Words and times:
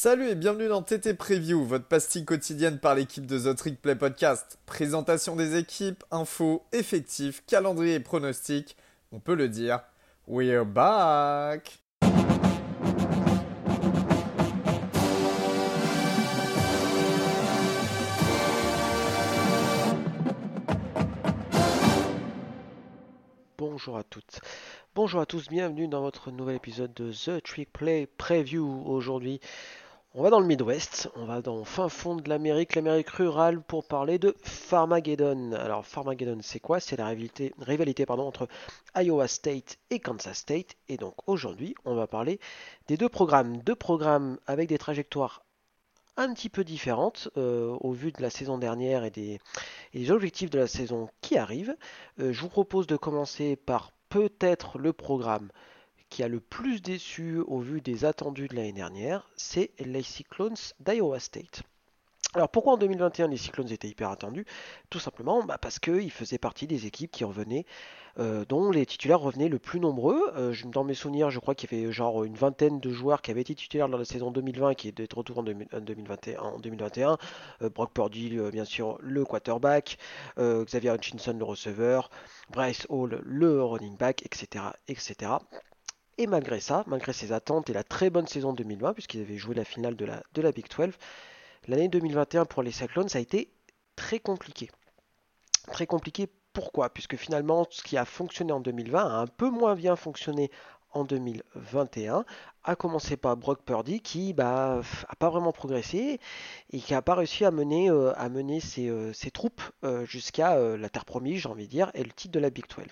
Salut 0.00 0.28
et 0.28 0.36
bienvenue 0.36 0.68
dans 0.68 0.80
TT 0.80 1.14
Preview, 1.14 1.64
votre 1.64 1.86
pastille 1.86 2.24
quotidienne 2.24 2.78
par 2.78 2.94
l'équipe 2.94 3.26
de 3.26 3.36
The 3.36 3.56
Trick 3.56 3.82
Play 3.82 3.96
Podcast. 3.96 4.60
Présentation 4.64 5.34
des 5.34 5.56
équipes, 5.56 6.04
infos, 6.12 6.64
effectifs, 6.70 7.42
calendrier 7.48 7.94
et 7.94 8.00
pronostics. 8.00 8.76
On 9.10 9.18
peut 9.18 9.34
le 9.34 9.48
dire, 9.48 9.80
we're 10.28 10.64
back! 10.64 11.80
Bonjour 23.56 23.98
à 23.98 24.04
toutes, 24.04 24.40
bonjour 24.94 25.20
à 25.20 25.26
tous, 25.26 25.48
bienvenue 25.48 25.88
dans 25.88 26.02
votre 26.02 26.30
nouvel 26.30 26.54
épisode 26.54 26.94
de 26.94 27.10
The 27.10 27.42
Trick 27.42 27.72
Play 27.72 28.06
Preview. 28.06 28.84
Aujourd'hui, 28.86 29.40
on 30.18 30.22
va 30.22 30.30
dans 30.30 30.40
le 30.40 30.46
Midwest, 30.46 31.08
on 31.14 31.26
va 31.26 31.40
dans 31.40 31.62
fin 31.62 31.88
fond 31.88 32.16
de 32.16 32.28
l'Amérique, 32.28 32.74
l'Amérique 32.74 33.10
rurale, 33.10 33.60
pour 33.60 33.84
parler 33.84 34.18
de 34.18 34.34
Farmageddon. 34.42 35.52
Alors, 35.52 35.86
Farmageddon, 35.86 36.40
c'est 36.42 36.58
quoi? 36.58 36.80
C'est 36.80 36.96
la 36.96 37.06
rivalité, 37.06 37.54
rivalité 37.60 38.04
pardon, 38.04 38.26
entre 38.26 38.48
Iowa 38.96 39.28
State 39.28 39.78
et 39.90 40.00
Kansas 40.00 40.38
State. 40.38 40.74
Et 40.88 40.96
donc, 40.96 41.14
aujourd'hui, 41.28 41.76
on 41.84 41.94
va 41.94 42.08
parler 42.08 42.40
des 42.88 42.96
deux 42.96 43.08
programmes. 43.08 43.58
Deux 43.58 43.76
programmes 43.76 44.38
avec 44.48 44.68
des 44.68 44.76
trajectoires 44.76 45.44
un 46.16 46.34
petit 46.34 46.48
peu 46.48 46.64
différentes 46.64 47.28
euh, 47.36 47.76
au 47.80 47.92
vu 47.92 48.10
de 48.10 48.20
la 48.20 48.30
saison 48.30 48.58
dernière 48.58 49.04
et 49.04 49.10
des, 49.10 49.38
et 49.94 50.00
des 50.00 50.10
objectifs 50.10 50.50
de 50.50 50.58
la 50.58 50.66
saison 50.66 51.08
qui 51.20 51.38
arrive. 51.38 51.76
Euh, 52.18 52.32
je 52.32 52.40
vous 52.40 52.48
propose 52.48 52.88
de 52.88 52.96
commencer 52.96 53.54
par 53.54 53.92
peut-être 54.08 54.78
le 54.78 54.92
programme 54.92 55.48
qui 56.10 56.22
a 56.22 56.28
le 56.28 56.40
plus 56.40 56.82
déçu 56.82 57.38
au 57.46 57.60
vu 57.60 57.80
des 57.80 58.04
attendus 58.04 58.48
de 58.48 58.56
l'année 58.56 58.72
dernière, 58.72 59.28
c'est 59.36 59.70
les 59.78 60.02
Cyclones 60.02 60.56
d'Iowa 60.80 61.20
State. 61.20 61.62
Alors 62.34 62.50
pourquoi 62.50 62.74
en 62.74 62.76
2021 62.76 63.28
les 63.28 63.38
Cyclones 63.38 63.70
étaient 63.72 63.88
hyper 63.88 64.10
attendus? 64.10 64.44
Tout 64.90 64.98
simplement 64.98 65.42
bah, 65.44 65.56
parce 65.56 65.78
qu'ils 65.78 66.10
faisaient 66.10 66.38
partie 66.38 66.66
des 66.66 66.84
équipes 66.84 67.10
qui 67.10 67.24
revenaient, 67.24 67.64
euh, 68.18 68.44
dont 68.46 68.70
les 68.70 68.84
titulaires 68.84 69.20
revenaient 69.20 69.48
le 69.48 69.58
plus 69.58 69.80
nombreux. 69.80 70.20
Euh, 70.36 70.54
dans 70.66 70.84
mes 70.84 70.92
souvenirs, 70.92 71.30
je 71.30 71.38
crois 71.38 71.54
qu'il 71.54 71.72
y 71.72 71.82
avait 71.82 71.90
genre 71.90 72.24
une 72.24 72.34
vingtaine 72.34 72.80
de 72.80 72.90
joueurs 72.90 73.22
qui 73.22 73.30
avaient 73.30 73.40
été 73.40 73.54
titulaires 73.54 73.88
dans 73.88 73.96
la 73.96 74.04
saison 74.04 74.30
2020 74.30 74.70
et 74.70 74.74
qui 74.74 74.88
étaient 74.88 75.06
de 75.06 75.14
retour 75.14 75.38
en, 75.38 75.42
2021. 75.42 76.38
En 76.38 76.58
2021. 76.58 77.16
Euh, 77.62 77.70
Brock 77.70 77.94
Purdy, 77.94 78.38
bien 78.52 78.66
sûr, 78.66 78.98
le 79.00 79.24
quarterback, 79.24 79.96
Xavier 80.38 80.90
Hutchinson, 80.90 81.34
le 81.38 81.44
receveur, 81.44 82.10
Bryce 82.50 82.86
Hall, 82.90 83.22
le 83.24 83.62
running 83.62 83.96
back, 83.96 84.22
etc. 84.22 84.66
etc. 84.88 85.30
Et 86.20 86.26
malgré 86.26 86.58
ça, 86.58 86.82
malgré 86.88 87.12
ses 87.12 87.30
attentes 87.30 87.70
et 87.70 87.72
la 87.72 87.84
très 87.84 88.10
bonne 88.10 88.26
saison 88.26 88.52
2020, 88.52 88.92
puisqu'ils 88.92 89.20
avaient 89.20 89.36
joué 89.36 89.54
la 89.54 89.64
finale 89.64 89.94
de 89.94 90.04
la, 90.04 90.52
Big 90.52 90.66
12, 90.68 90.90
l'année 91.68 91.88
2021 91.88 92.44
pour 92.44 92.64
les 92.64 92.72
Cyclones 92.72 93.08
a 93.14 93.20
été 93.20 93.52
très 93.94 94.18
compliqué. 94.18 94.68
Très 95.70 95.86
compliqué 95.86 96.28
pourquoi? 96.52 96.90
Puisque 96.90 97.14
finalement, 97.14 97.68
ce 97.70 97.84
qui 97.84 97.96
a 97.96 98.04
fonctionné 98.04 98.52
en 98.52 98.58
2020 98.58 99.00
a 99.00 99.18
un 99.20 99.26
peu 99.28 99.48
moins 99.48 99.76
bien 99.76 99.94
fonctionné 99.94 100.50
en 100.90 101.04
2021, 101.04 102.24
a 102.64 102.74
commencé 102.74 103.16
par 103.16 103.36
Brock 103.36 103.62
Purdy 103.62 104.00
qui 104.00 104.32
bah, 104.32 104.80
pas 105.20 105.30
vraiment 105.30 105.52
progressé 105.52 106.18
et 106.70 106.80
qui 106.80 106.94
n'a 106.94 107.02
pas 107.02 107.14
réussi 107.14 107.44
à 107.44 107.52
mener, 107.52 107.90
euh, 107.90 108.12
à 108.18 108.28
mener 108.28 108.58
ses, 108.58 108.88
euh, 108.88 109.12
troupes 109.32 109.62
euh, 109.84 110.04
jusqu'à 110.04 110.58
la 110.76 110.88
terre 110.88 111.04
promise, 111.04 111.42
j'ai 111.42 111.48
envie 111.48 111.66
de 111.66 111.70
dire, 111.70 111.92
et 111.94 112.02
le 112.02 112.10
titre 112.10 112.32
de 112.32 112.40
la 112.40 112.50
Big 112.50 112.64
12. 112.66 112.86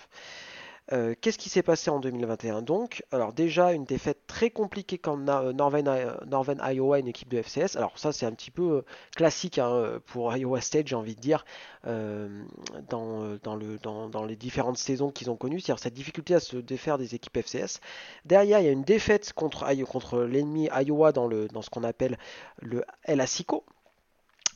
Euh, 0.93 1.15
qu'est-ce 1.21 1.39
qui 1.39 1.49
s'est 1.49 1.65
passé 1.65 1.91
en 1.91 1.99
2021 1.99 2.63
donc? 2.63 3.03
Alors 3.11 3.33
déjà 3.33 3.73
une 3.73 3.85
défaite 3.85 4.27
très 4.29 4.51
compliquée 4.51 4.99
comme 4.99 5.29
euh, 5.29 5.53
Northern, 5.53 6.61
Iowa, 6.63 7.01
une 7.01 7.09
équipe 7.09 7.29
de 7.29 7.43
FCS. 7.43 7.77
Alors 7.77 7.99
ça 7.99 8.13
c'est 8.13 8.25
un 8.25 8.33
petit 8.33 8.53
peu 8.53 8.63
euh, 8.63 8.85
classique 9.17 9.59
hein, 9.59 9.99
pour 10.07 10.37
Iowa 10.37 10.61
State 10.61 10.87
j'ai 10.87 10.95
envie 10.95 11.17
de 11.17 11.21
dire 11.21 11.45
dans, 11.85 13.37
dans, 13.43 14.25
les 14.25 14.37
différentes 14.37 14.79
saisons 14.79 15.11
qu'ils 15.11 15.31
ont 15.31 15.37
connues. 15.37 15.61
C'est-à-dire 15.61 15.83
cette 15.83 15.95
difficulté 15.95 16.35
à 16.35 16.41
se 16.41 16.57
défaire 16.57 16.99
des 16.99 17.15
équipes 17.15 17.39
FCS. 17.39 17.81
Derrière 18.25 18.61
il 18.61 18.65
y 18.65 18.69
a 18.69 18.73
une 18.73 18.85
défaite 18.85 19.33
contre, 19.33 19.67
contre 19.85 20.21
l'ennemi 20.21 20.69
Iowa 20.73 21.13
dans, 21.13 21.27
le, 21.27 21.49
dans 21.49 21.63
ce 21.63 21.71
qu'on 21.71 21.85
appelle 21.85 22.17
le 22.61 22.85
El 23.05 23.21
Asico. 23.21 23.65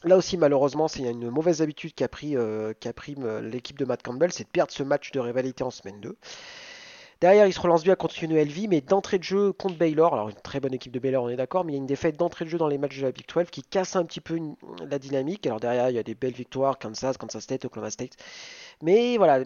Là 0.04 0.16
aussi, 0.16 0.38
malheureusement, 0.38 0.88
c'est 0.88 1.02
une 1.02 1.28
mauvaise 1.28 1.60
habitude 1.60 1.94
qu'a 1.94 2.08
pris, 2.08 2.36
euh, 2.36 2.72
pris 2.96 3.14
euh, 3.18 3.42
l'équipe 3.42 3.78
de 3.78 3.84
Matt 3.84 4.02
Campbell, 4.02 4.32
c'est 4.32 4.44
de 4.44 4.48
perdre 4.48 4.72
ce 4.72 4.82
match 4.82 5.10
de 5.12 5.20
rivalité 5.20 5.62
en 5.62 5.70
semaine 5.70 6.00
2. 6.00 6.16
Derrière, 7.20 7.46
il 7.46 7.52
se 7.52 7.60
relance 7.60 7.84
bien 7.84 7.96
contre 7.96 8.24
UNLV, 8.24 8.66
mais 8.68 8.80
d'entrée 8.80 9.18
de 9.18 9.24
jeu 9.24 9.52
contre 9.52 9.76
Baylor, 9.76 10.14
alors 10.14 10.30
une 10.30 10.36
très 10.36 10.58
bonne 10.58 10.72
équipe 10.72 10.90
de 10.90 10.98
Baylor, 10.98 11.24
on 11.24 11.28
est 11.28 11.36
d'accord, 11.36 11.66
mais 11.66 11.72
il 11.72 11.74
y 11.74 11.78
a 11.78 11.82
une 11.82 11.86
défaite 11.86 12.16
d'entrée 12.16 12.46
de 12.46 12.50
jeu 12.50 12.56
dans 12.56 12.66
les 12.66 12.78
matchs 12.78 12.96
de 12.96 13.02
la 13.02 13.12
Big 13.12 13.26
12 13.26 13.50
qui 13.50 13.62
casse 13.62 13.94
un 13.94 14.06
petit 14.06 14.22
peu 14.22 14.40
la 14.88 14.98
dynamique. 14.98 15.46
Alors 15.46 15.60
derrière, 15.60 15.90
il 15.90 15.96
y 15.96 15.98
a 15.98 16.02
des 16.02 16.14
belles 16.14 16.32
victoires, 16.32 16.78
Kansas, 16.78 17.18
Kansas 17.18 17.42
State, 17.42 17.66
Oklahoma 17.66 17.90
State. 17.90 18.16
Mais 18.80 19.18
voilà, 19.18 19.44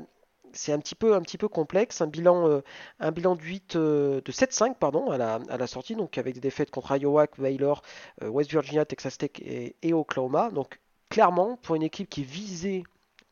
c'est 0.54 0.72
un 0.72 0.78
petit 0.78 0.94
peu 0.94 1.14
un 1.14 1.20
petit 1.20 1.38
peu 1.38 1.48
complexe, 1.48 2.00
un 2.00 2.06
bilan 2.06 2.48
euh, 2.48 2.60
un 3.00 3.10
bilan 3.12 3.36
de 3.36 3.42
8 3.42 3.76
euh, 3.76 4.20
de 4.24 4.32
7-5 4.32 4.76
pardon 4.76 5.10
à 5.10 5.18
la, 5.18 5.40
à 5.48 5.56
la, 5.56 5.66
sortie 5.66 5.96
donc 5.96 6.16
avec 6.18 6.34
des 6.34 6.40
défaites 6.40 6.70
contre 6.70 6.96
Iowa, 6.96 7.26
Baylor, 7.38 7.82
euh, 8.22 8.28
West 8.28 8.50
Virginia, 8.50 8.84
Texas 8.84 9.18
Tech 9.18 9.32
et, 9.40 9.92
Oklahoma. 9.92 10.50
Donc 10.50 10.80
clairement 11.10 11.56
pour 11.56 11.74
une 11.74 11.82
équipe 11.82 12.08
qui 12.08 12.24
visait 12.24 12.84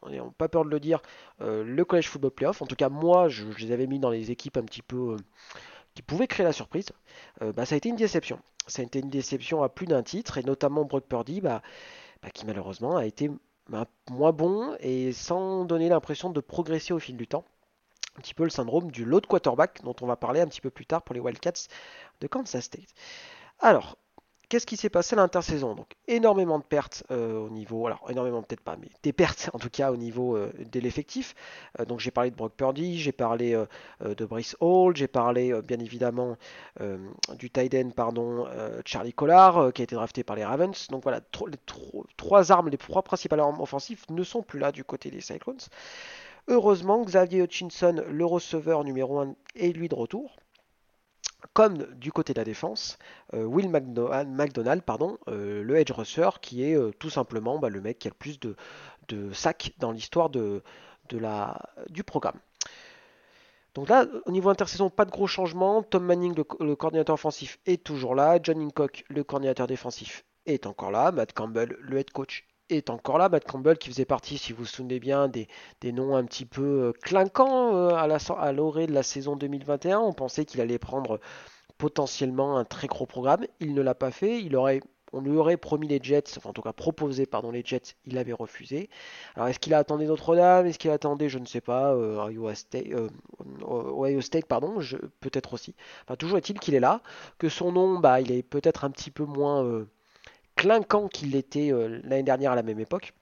on 0.02 0.10
n'a 0.10 0.22
pas 0.36 0.48
peur 0.48 0.64
de 0.64 0.70
le 0.70 0.80
dire, 0.80 1.00
le 1.38 1.84
College 1.84 2.08
Football 2.08 2.32
Playoff. 2.32 2.60
En 2.60 2.66
tout 2.66 2.74
cas, 2.74 2.88
moi, 2.88 3.28
je, 3.28 3.44
les 3.60 3.70
avais 3.70 3.86
mis 3.86 4.00
dans 4.00 4.10
les 4.10 4.32
équipes 4.32 4.56
un 4.56 4.64
petit 4.64 4.82
peu 4.82 5.16
qui 5.94 6.02
pouvaient 6.02 6.26
créer 6.26 6.42
la 6.42 6.52
surprise. 6.52 6.88
bah, 7.40 7.64
ça 7.66 7.76
a 7.76 7.78
été 7.78 7.88
une 7.88 7.94
déception. 7.94 8.40
Ça 8.66 8.82
a 8.82 8.84
été 8.84 8.98
une 8.98 9.10
déception 9.10 9.62
à 9.62 9.68
plus 9.68 9.86
d'un 9.86 10.02
titre, 10.02 10.38
et 10.38 10.42
notamment 10.42 10.84
Brock 10.84 11.04
Purdy, 11.06 11.40
bah, 11.40 11.62
bah, 12.20 12.30
qui 12.30 12.46
malheureusement 12.46 12.96
a 12.96 13.06
été 13.06 13.30
moins 14.10 14.32
bon 14.32 14.76
et 14.80 15.12
sans 15.12 15.64
donner 15.64 15.88
l'impression 15.88 16.30
de 16.30 16.40
progresser 16.40 16.92
au 16.92 16.98
fil 16.98 17.16
du 17.16 17.26
temps. 17.26 17.44
Un 18.16 18.20
petit 18.20 18.34
peu 18.34 18.44
le 18.44 18.50
syndrome 18.50 18.90
du 18.90 19.04
load 19.04 19.26
quarterback 19.26 19.82
dont 19.82 19.96
on 20.02 20.06
va 20.06 20.16
parler 20.16 20.40
un 20.40 20.46
petit 20.46 20.60
peu 20.60 20.70
plus 20.70 20.84
tard 20.84 21.02
pour 21.02 21.14
les 21.14 21.20
Wildcats 21.20 21.68
de 22.20 22.26
Kansas 22.26 22.64
State. 22.64 22.94
Alors, 23.58 23.96
Qu'est-ce 24.52 24.66
qui 24.66 24.76
s'est 24.76 24.90
passé 24.90 25.16
l'intersaison? 25.16 25.74
Donc 25.74 25.86
énormément 26.08 26.58
de 26.58 26.64
pertes 26.64 27.04
euh, 27.10 27.38
au 27.38 27.48
niveau, 27.48 27.86
alors 27.86 28.04
énormément 28.10 28.42
peut-être 28.42 28.60
pas, 28.60 28.76
mais 28.78 28.90
des 29.02 29.14
pertes 29.14 29.48
en 29.54 29.58
tout 29.58 29.70
cas 29.70 29.90
au 29.90 29.96
niveau 29.96 30.36
euh, 30.36 30.52
de 30.70 30.78
l'effectif. 30.78 31.34
Euh, 31.80 31.86
donc 31.86 32.00
j'ai 32.00 32.10
parlé 32.10 32.30
de 32.30 32.36
Brock 32.36 32.52
Purdy, 32.54 32.98
j'ai 32.98 33.12
parlé 33.12 33.58
de 34.04 34.24
Brice 34.26 34.54
Hall, 34.60 34.94
j'ai 34.94 35.08
parlé 35.08 35.58
bien 35.62 35.78
évidemment 35.78 36.36
du 37.38 37.48
tight 37.48 37.94
pardon, 37.94 38.46
Charlie 38.84 39.14
Collard 39.14 39.72
qui 39.72 39.80
a 39.80 39.84
été 39.84 39.94
drafté 39.94 40.22
par 40.22 40.36
les 40.36 40.44
Ravens. 40.44 40.88
Donc 40.88 41.02
voilà, 41.02 41.20
les 41.46 41.56
trois 42.18 42.52
armes, 42.52 42.68
les 42.68 42.76
trois 42.76 43.00
principales 43.00 43.40
armes 43.40 43.58
offensives 43.58 44.04
ne 44.10 44.22
sont 44.22 44.42
plus 44.42 44.58
là 44.58 44.70
du 44.70 44.84
côté 44.84 45.10
des 45.10 45.22
Cyclones. 45.22 45.56
Heureusement, 46.48 47.02
Xavier 47.04 47.40
Hutchinson, 47.40 48.04
le 48.06 48.26
receveur 48.26 48.84
numéro 48.84 49.18
1, 49.18 49.34
est 49.56 49.68
lui 49.68 49.88
de 49.88 49.94
retour 49.94 50.36
comme 51.52 51.86
du 51.94 52.12
côté 52.12 52.32
de 52.32 52.38
la 52.38 52.44
défense, 52.44 52.98
euh, 53.34 53.44
Will 53.44 53.68
McDonald, 53.68 54.82
pardon, 54.82 55.18
euh, 55.28 55.62
le 55.62 55.76
edge 55.76 55.90
rusher, 55.90 56.30
qui 56.40 56.64
est 56.64 56.76
euh, 56.76 56.90
tout 56.98 57.10
simplement 57.10 57.58
bah, 57.58 57.68
le 57.68 57.80
mec 57.80 57.98
qui 57.98 58.08
a 58.08 58.10
le 58.10 58.16
plus 58.16 58.38
de, 58.40 58.56
sacs 59.32 59.72
dans 59.78 59.92
l'histoire 59.92 60.30
du 60.30 62.04
programme. 62.04 62.38
Donc 63.74 63.88
là, 63.88 64.06
au 64.26 64.30
niveau 64.30 64.50
intersaison, 64.50 64.90
pas 64.90 65.04
de 65.04 65.10
gros 65.10 65.26
changements. 65.26 65.82
Tom 65.82 66.04
Manning, 66.04 66.34
le, 66.34 66.74
coordinateur 66.76 67.14
offensif, 67.14 67.58
est 67.66 67.82
toujours 67.82 68.14
là. 68.14 68.38
John 68.42 68.62
Hancock, 68.62 69.04
le 69.08 69.24
coordinateur 69.24 69.66
défensif, 69.66 70.24
est 70.46 70.66
encore 70.66 70.90
là. 70.90 71.12
Matt 71.12 71.32
Campbell, 71.32 71.76
le 71.80 71.98
head 71.98 72.10
coach, 72.10 72.46
est 72.72 72.90
encore 72.90 73.18
là. 73.18 73.28
Matt 73.28 73.44
Campbell 73.44 73.78
qui 73.78 73.88
faisait 73.88 74.04
partie, 74.04 74.38
si 74.38 74.52
vous 74.52 74.60
vous 74.60 74.66
souvenez 74.66 75.00
bien, 75.00 75.28
des, 75.28 75.48
noms 75.92 76.16
un 76.16 76.24
petit 76.24 76.44
peu 76.44 76.62
euh, 76.62 76.92
clinquants 77.02 77.76
euh, 77.76 77.94
à 77.94 78.52
l'orée 78.52 78.86
de 78.86 78.92
la 78.92 79.02
saison 79.02 79.36
2021. 79.36 79.98
On 80.00 80.12
pensait 80.12 80.44
qu'il 80.44 80.60
allait 80.60 80.78
prendre 80.78 81.20
potentiellement 81.78 82.58
un 82.58 82.64
très 82.64 82.86
gros 82.86 83.06
programme. 83.06 83.46
Il 83.60 83.74
ne 83.74 83.82
l'a 83.82 83.94
pas 83.94 84.10
fait. 84.10 84.40
Il 84.42 84.56
aurait, 84.56 84.80
on 85.12 85.20
lui 85.20 85.36
aurait 85.36 85.56
promis 85.56 85.88
les 85.88 86.00
Jets, 86.02 86.36
enfin 86.36 86.50
en 86.50 86.52
tout 86.52 86.62
cas 86.62 86.72
proposé 86.72 87.26
pardon, 87.26 87.50
les 87.50 87.62
Jets. 87.64 87.94
Il 88.06 88.18
avait 88.18 88.32
refusé. 88.32 88.88
Alors 89.34 89.48
est-ce 89.48 89.58
qu'il 89.58 89.74
a 89.74 89.78
attendu 89.78 90.06
Notre-Dame? 90.06 90.66
Est-ce 90.66 90.78
qu'il 90.78 90.90
a 90.90 90.94
attendu, 90.94 91.28
je 91.28 91.38
ne 91.38 91.46
sais 91.46 91.60
pas, 91.60 91.94
euh, 91.94 92.26
Ohio, 92.26 92.54
State, 92.54 92.86
Ohio 93.62 94.20
State, 94.20 94.46
pardon, 94.46 94.78
peut-être 95.20 95.54
aussi. 95.54 95.74
Enfin, 96.04 96.16
toujours 96.16 96.38
est-il 96.38 96.58
qu'il 96.58 96.74
est 96.74 96.80
là, 96.80 97.00
que 97.38 97.48
son 97.48 97.72
nom, 97.72 97.98
bah, 97.98 98.20
il 98.20 98.32
est 98.32 98.42
peut-être 98.42 98.84
un 98.84 98.90
petit 98.90 99.10
peu 99.10 99.24
moins 99.24 99.86
clinquant 100.56 101.08
qu'il 101.08 101.32
l'était 101.32 101.72
euh, 101.72 102.00
l'année 102.04 102.22
dernière 102.22 102.52
à 102.52 102.56
la 102.56 102.62
même 102.62 102.80
époque. 102.80 103.12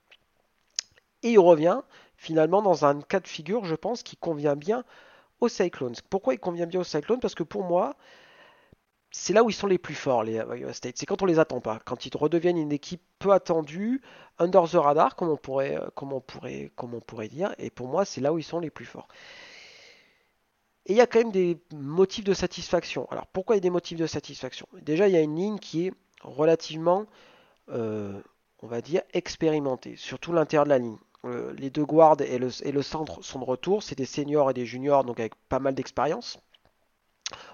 Et 1.23 1.33
il 1.33 1.39
revient 1.39 1.81
finalement 2.17 2.63
dans 2.63 2.85
un 2.85 3.01
cas 3.01 3.21
de 3.21 3.29
figure, 3.29 3.65
je 3.65 3.75
pense, 3.75 4.03
qui 4.03 4.17
convient 4.17 4.57
bien 4.57 4.85
aux 5.41 5.49
Cyclones. 5.49 5.95
Pourquoi 6.11 6.35
il 6.35 6.39
convient 6.39 6.67
bien 6.67 6.81
aux 6.81 6.85
Cyclones? 6.85 7.21
Parce 7.21 7.35
que 7.35 7.43
pour 7.43 7.65
moi, 7.65 7.97
c'est 9.11 9.33
là 9.33 9.43
où 9.43 9.51
ils 9.51 9.55
sont 9.55 9.67
les 9.67 9.79
plus 9.79 9.95
forts, 9.95 10.23
les 10.23 10.35
Iowa 10.35 10.73
State. 10.73 10.97
C'est 10.97 11.07
quand 11.07 11.23
on 11.23 11.27
les 11.27 11.39
attend 11.39 11.61
pas, 11.61 11.81
quand 11.85 12.07
ils 12.07 12.17
redeviennent 12.17 12.59
une 12.59 12.73
équipe 12.73 13.03
peu 13.19 13.33
attendue, 13.33 14.03
under 14.39 14.69
the 14.69 14.75
radar, 14.75 15.17
comme 15.17 15.31
on 15.31 15.37
pourrait, 15.37 15.77
euh, 15.77 15.89
comme 15.95 16.13
on 16.13 16.21
pourrait, 16.21 16.71
comme 16.77 16.95
on 16.95 17.01
pourrait 17.01 17.29
dire. 17.29 17.55
Et 17.59 17.71
pour 17.71 17.89
moi, 17.89 18.05
c'est 18.05 18.21
là 18.21 18.33
où 18.33 18.39
ils 18.39 18.45
sont 18.45 18.61
les 18.61 18.71
plus 18.71 18.85
forts. 18.85 19.09
Et 20.87 20.93
il 20.93 20.97
y 20.97 21.01
a 21.01 21.07
quand 21.07 21.19
même 21.19 21.33
des 21.33 21.59
motifs 21.75 22.25
de 22.25 22.35
satisfaction. 22.35 23.07
Alors 23.11 23.27
pourquoi 23.27 23.55
il 23.55 23.59
y 23.59 23.61
a 23.61 23.63
des 23.63 23.71
motifs 23.71 23.99
de 23.99 24.07
satisfaction? 24.07 24.67
Déjà, 24.81 25.09
il 25.09 25.13
y 25.13 25.17
a 25.17 25.21
une 25.21 25.37
ligne 25.37 25.59
qui 25.59 25.87
est 25.87 25.93
relativement, 26.23 27.07
on 27.69 28.67
va 28.67 28.81
dire, 28.81 29.03
expérimentés, 29.13 29.97
surtout 29.97 30.33
l'intérieur 30.33 30.65
de 30.65 30.71
la 30.71 30.79
ligne. 30.79 30.99
les 31.57 31.71
deux 31.71 31.85
guards 31.85 32.21
et 32.21 32.39
le, 32.39 32.83
centre 32.83 33.23
sont 33.23 33.39
de 33.39 33.45
retour, 33.45 33.83
c'est 33.83 33.97
des 33.97 34.07
seniors 34.07 34.51
et 34.51 34.55
des 34.55 34.67
juniors, 34.67 35.05
donc 35.05 35.21
avec 35.21 35.35
pas 35.49 35.59
mal 35.59 35.75
d'expérience. 35.75 36.39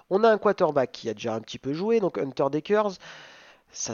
On 0.09 0.23
a 0.23 0.29
un 0.29 0.37
quarterback 0.37 0.91
qui 0.91 1.09
a 1.09 1.13
déjà 1.13 1.35
un 1.35 1.41
petit 1.41 1.59
peu 1.59 1.73
joué, 1.73 1.99
donc 1.99 2.17
Hunter 2.17 2.47
Deckers. 2.51 2.93
Ça, 3.71 3.93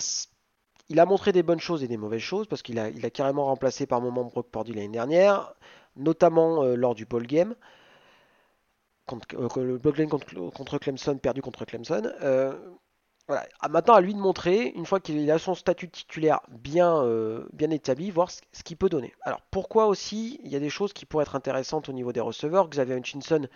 il 0.90 1.00
a 1.00 1.06
montré 1.06 1.32
des 1.32 1.44
bonnes 1.44 1.60
choses 1.60 1.84
et 1.84 1.88
des 1.88 1.98
mauvaises 1.98 2.22
choses 2.22 2.48
parce 2.48 2.62
qu'il 2.62 2.80
a, 2.80 2.92
carrément 3.10 3.46
remplacé 3.46 3.86
par 3.86 4.02
moment 4.02 4.26
Brock 4.26 4.50
Purdy 4.52 4.74
l'année 4.74 4.90
dernière, 4.90 5.54
notamment 5.96 6.64
euh, 6.64 6.76
lors 6.76 6.96
du 6.96 7.06
ball 7.06 7.26
game. 7.26 7.56
Contre, 9.06 9.28
euh, 9.36 9.64
le 9.64 9.78
ball 9.78 9.94
game 9.94 10.10
contre, 10.10 10.78
Clemson, 10.78 11.18
perdu 11.18 11.42
contre 11.42 11.66
Clemson. 11.66 12.04
Euh, 13.30 13.38
maintenant, 13.70 13.94
à 13.94 14.02
lui 14.02 14.14
de 14.14 14.20
montrer, 14.20 14.74
une 14.76 14.86
fois 14.86 15.00
qu'il 15.00 15.30
a 15.32 15.40
son 15.40 15.56
statut 15.56 15.90
titulaire 15.90 16.42
bien, 16.50 17.04
bien 17.54 17.70
établi, 17.70 18.12
voir 18.12 18.30
ce, 18.30 18.42
qu'il 18.64 18.78
peut 18.78 18.90
donner. 18.90 19.14
Alors, 19.22 19.42
pourquoi 19.52 19.88
aussi 19.88 20.40
Il 20.44 20.52
y 20.52 20.56
a 20.56 20.60
des 20.60 20.70
choses 20.70 20.94
qui 20.94 21.06
pourraient 21.06 21.24
être 21.24 21.36
intéressantes 21.36 21.90
au 21.90 21.94
niveau 21.94 22.12
des 22.12 22.20
receveurs? 22.20 22.70
Xavier 22.70 22.96
Hutchinson 22.96 23.48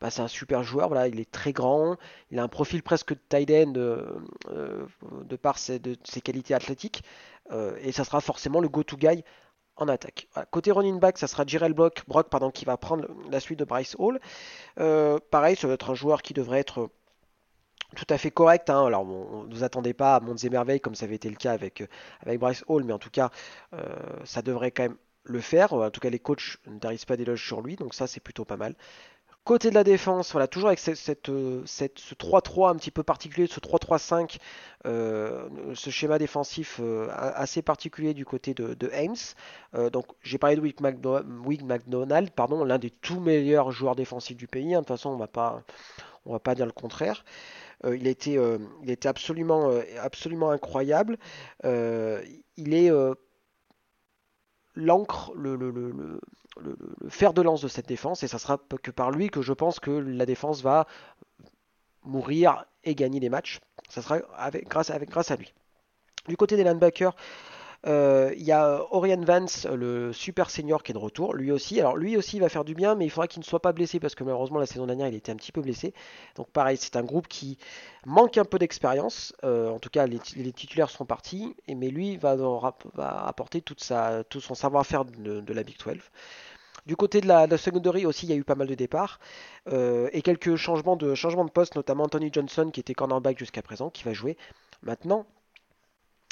bah, 0.00 0.10
c'est 0.10 0.22
un 0.22 0.28
super 0.28 0.62
joueur. 0.62 0.90
Il 1.06 1.20
est 1.20 1.30
très 1.30 1.52
grand, 1.52 1.96
il 2.30 2.38
a 2.38 2.42
un 2.42 2.48
profil 2.48 2.82
presque 2.82 3.14
tight 3.28 3.50
end 3.50 3.74
euh, 3.76 4.18
euh, 4.50 4.86
de 5.24 5.36
par 5.36 5.58
ses, 5.58 5.80
qualités 6.24 6.54
athlétiques, 6.54 7.02
euh, 7.52 7.76
et 7.82 7.92
ça 7.92 8.04
sera 8.04 8.20
forcément 8.20 8.60
le 8.60 8.68
go-to 8.68 8.96
guy 8.96 9.24
en 9.76 9.88
attaque. 9.88 10.28
Côté 10.50 10.72
running 10.72 10.98
back, 11.00 11.18
ça 11.18 11.26
sera 11.26 11.44
Jirel 11.46 11.72
Brock, 11.72 12.02
Brock 12.06 12.28
pardon, 12.28 12.50
qui 12.50 12.64
va 12.64 12.76
prendre 12.76 13.06
la 13.30 13.40
suite 13.40 13.58
de 13.58 13.64
Bryce 13.64 13.96
Hall. 13.98 14.20
pareil, 15.30 15.56
ça 15.56 15.68
va 15.68 15.74
être 15.74 15.90
un 15.90 15.94
joueur 15.94 16.22
qui 16.22 16.34
devrait 16.34 16.60
être 16.60 16.90
tout 17.96 18.06
à 18.08 18.18
fait 18.18 18.30
correct. 18.30 18.70
Hein. 18.70 18.86
Alors, 18.86 19.02
on 19.02 19.44
ne 19.44 19.54
vous 19.54 19.64
attendez 19.64 19.94
pas 19.94 20.16
à 20.16 20.20
mondes 20.20 20.42
et 20.44 20.50
merveilles 20.50 20.80
comme 20.80 20.94
ça 20.94 21.06
avait 21.06 21.16
été 21.16 21.28
le 21.28 21.36
cas 21.36 21.52
avec, 21.52 21.82
avec 22.20 22.38
Bryce 22.38 22.64
Hall, 22.68 22.84
mais 22.84 22.92
en 22.92 22.98
tout 22.98 23.10
cas, 23.10 23.30
ça 24.24 24.42
devrait 24.42 24.70
quand 24.70 24.84
même 24.84 24.96
le 25.24 25.40
faire. 25.40 25.72
En 25.72 25.90
tout 25.90 26.00
cas, 26.00 26.10
les 26.10 26.18
coachs 26.18 26.58
ne 26.66 26.78
tarissent 26.78 27.04
pas 27.04 27.16
d'éloges 27.16 27.44
sur 27.44 27.62
lui, 27.62 27.76
donc 27.76 27.94
ça, 27.94 28.06
c'est 28.06 28.20
plutôt 28.20 28.44
pas 28.44 28.56
mal. 28.56 28.74
Côté 29.44 29.70
de 29.70 29.74
la 29.74 29.84
défense, 29.84 30.32
voilà, 30.32 30.46
toujours 30.46 30.68
avec 30.68 30.80
euh, 30.86 30.94
cette, 30.94 31.98
ce 31.98 32.14
3-3 32.14 32.70
un 32.70 32.76
petit 32.76 32.90
peu 32.90 33.02
particulier, 33.02 33.46
ce 33.46 33.58
3-3-5, 33.58 34.36
euh, 34.86 35.48
ce 35.74 35.88
schéma 35.88 36.18
défensif 36.18 36.78
euh, 36.78 37.08
assez 37.10 37.62
particulier 37.62 38.12
du 38.12 38.26
côté 38.26 38.52
de, 38.52 38.74
de 38.74 38.90
donc 39.88 40.06
j'ai 40.22 40.36
parlé 40.36 40.56
de 40.56 40.60
Wick, 40.60 40.80
McDonald, 40.82 42.30
pardon, 42.32 42.64
l'un 42.64 42.78
des 42.78 42.90
tout 42.90 43.18
meilleurs 43.18 43.70
joueurs 43.70 43.96
défensifs 43.96 44.36
du 44.36 44.46
pays. 44.46 44.74
Hein. 44.74 44.82
de 44.82 44.84
toute 44.84 44.96
façon, 44.96 45.10
on 45.10 45.16
va 45.16 45.62
on 46.26 46.32
va 46.32 46.38
pas 46.38 46.54
dire 46.54 46.66
le 46.66 46.72
contraire. 46.72 47.24
Il, 47.84 48.06
était, 48.06 48.36
il 48.82 48.90
était 48.90 49.08
absolument, 49.08 49.70
absolument 50.00 50.50
incroyable. 50.50 51.18
il 51.64 52.74
est 52.74 52.90
l'encre, 54.74 55.32
le, 55.34 56.20
fer 57.08 57.32
de 57.32 57.42
lance 57.42 57.62
de 57.62 57.68
cette 57.68 57.88
défense, 57.88 58.22
et 58.22 58.28
ça 58.28 58.38
sera 58.38 58.58
que 58.82 58.90
par 58.90 59.10
lui 59.10 59.28
que 59.28 59.42
je 59.42 59.52
pense 59.52 59.80
que 59.80 59.90
la 59.90 60.26
défense 60.26 60.62
va 60.62 60.86
mourir 62.04 62.64
et 62.84 62.94
gagner 62.94 63.20
des 63.20 63.28
matchs. 63.28 63.60
Ça 63.88 64.02
sera 64.02 64.16
avec, 64.36 64.68
grâce, 64.68 64.90
avec, 64.90 65.10
grâce 65.10 65.30
à 65.30 65.36
lui. 65.36 65.52
Du 66.28 66.36
côté 66.36 66.56
des 66.56 66.64
linebackers, 66.64 67.14
euh, 67.14 67.16
il 67.86 68.42
y 68.42 68.52
a 68.52 68.84
Orion 68.90 69.20
Vance, 69.22 69.66
le 69.66 70.12
super 70.12 70.50
senior 70.50 70.82
qui 70.82 70.92
est 70.92 70.94
de 70.94 70.98
retour, 70.98 71.34
lui 71.34 71.50
aussi. 71.50 71.80
Alors 71.80 71.96
lui 71.96 72.16
aussi 72.16 72.36
il 72.36 72.40
va 72.40 72.48
faire 72.48 72.64
du 72.64 72.74
bien, 72.74 72.94
mais 72.94 73.06
il 73.06 73.10
faudra 73.10 73.28
qu'il 73.28 73.40
ne 73.40 73.44
soit 73.44 73.60
pas 73.60 73.72
blessé 73.72 74.00
parce 74.00 74.14
que 74.14 74.24
malheureusement 74.24 74.58
la 74.58 74.66
saison 74.66 74.86
dernière 74.86 75.08
il 75.08 75.14
était 75.14 75.32
un 75.32 75.36
petit 75.36 75.52
peu 75.52 75.62
blessé. 75.62 75.94
Donc 76.36 76.50
pareil, 76.50 76.76
c'est 76.76 76.96
un 76.96 77.02
groupe 77.02 77.28
qui 77.28 77.58
manque 78.06 78.38
un 78.38 78.44
peu 78.44 78.58
d'expérience. 78.58 79.34
Euh, 79.44 79.70
en 79.70 79.78
tout 79.78 79.90
cas, 79.90 80.06
les, 80.06 80.18
titulaires 80.52 80.90
sont 80.90 81.04
partis, 81.06 81.56
mais 81.68 81.88
lui 81.88 82.16
va, 82.16 82.36
apporter 82.96 83.62
tout 83.62 83.76
son 83.78 84.54
savoir-faire 84.54 85.04
de, 85.04 85.52
la 85.52 85.62
Big 85.62 85.76
12. 85.78 85.98
Du 86.86 86.96
côté 86.96 87.20
de 87.20 87.26
la, 87.26 87.46
de 87.46 87.56
secondary 87.56 88.06
aussi, 88.06 88.26
il 88.26 88.30
y 88.30 88.32
a 88.32 88.36
eu 88.36 88.44
pas 88.44 88.54
mal 88.54 88.66
de 88.66 88.74
départs 88.74 89.20
euh, 89.68 90.08
et 90.12 90.22
quelques 90.22 90.56
changements 90.56 90.96
de, 90.96 91.14
changements 91.14 91.44
de 91.44 91.50
poste, 91.50 91.76
notamment 91.76 92.04
Anthony 92.04 92.30
Johnson 92.32 92.70
qui 92.72 92.80
était 92.80 92.94
cornerback 92.94 93.38
jusqu'à 93.38 93.62
présent, 93.62 93.90
qui 93.90 94.04
va 94.04 94.12
jouer 94.12 94.36
maintenant 94.82 95.26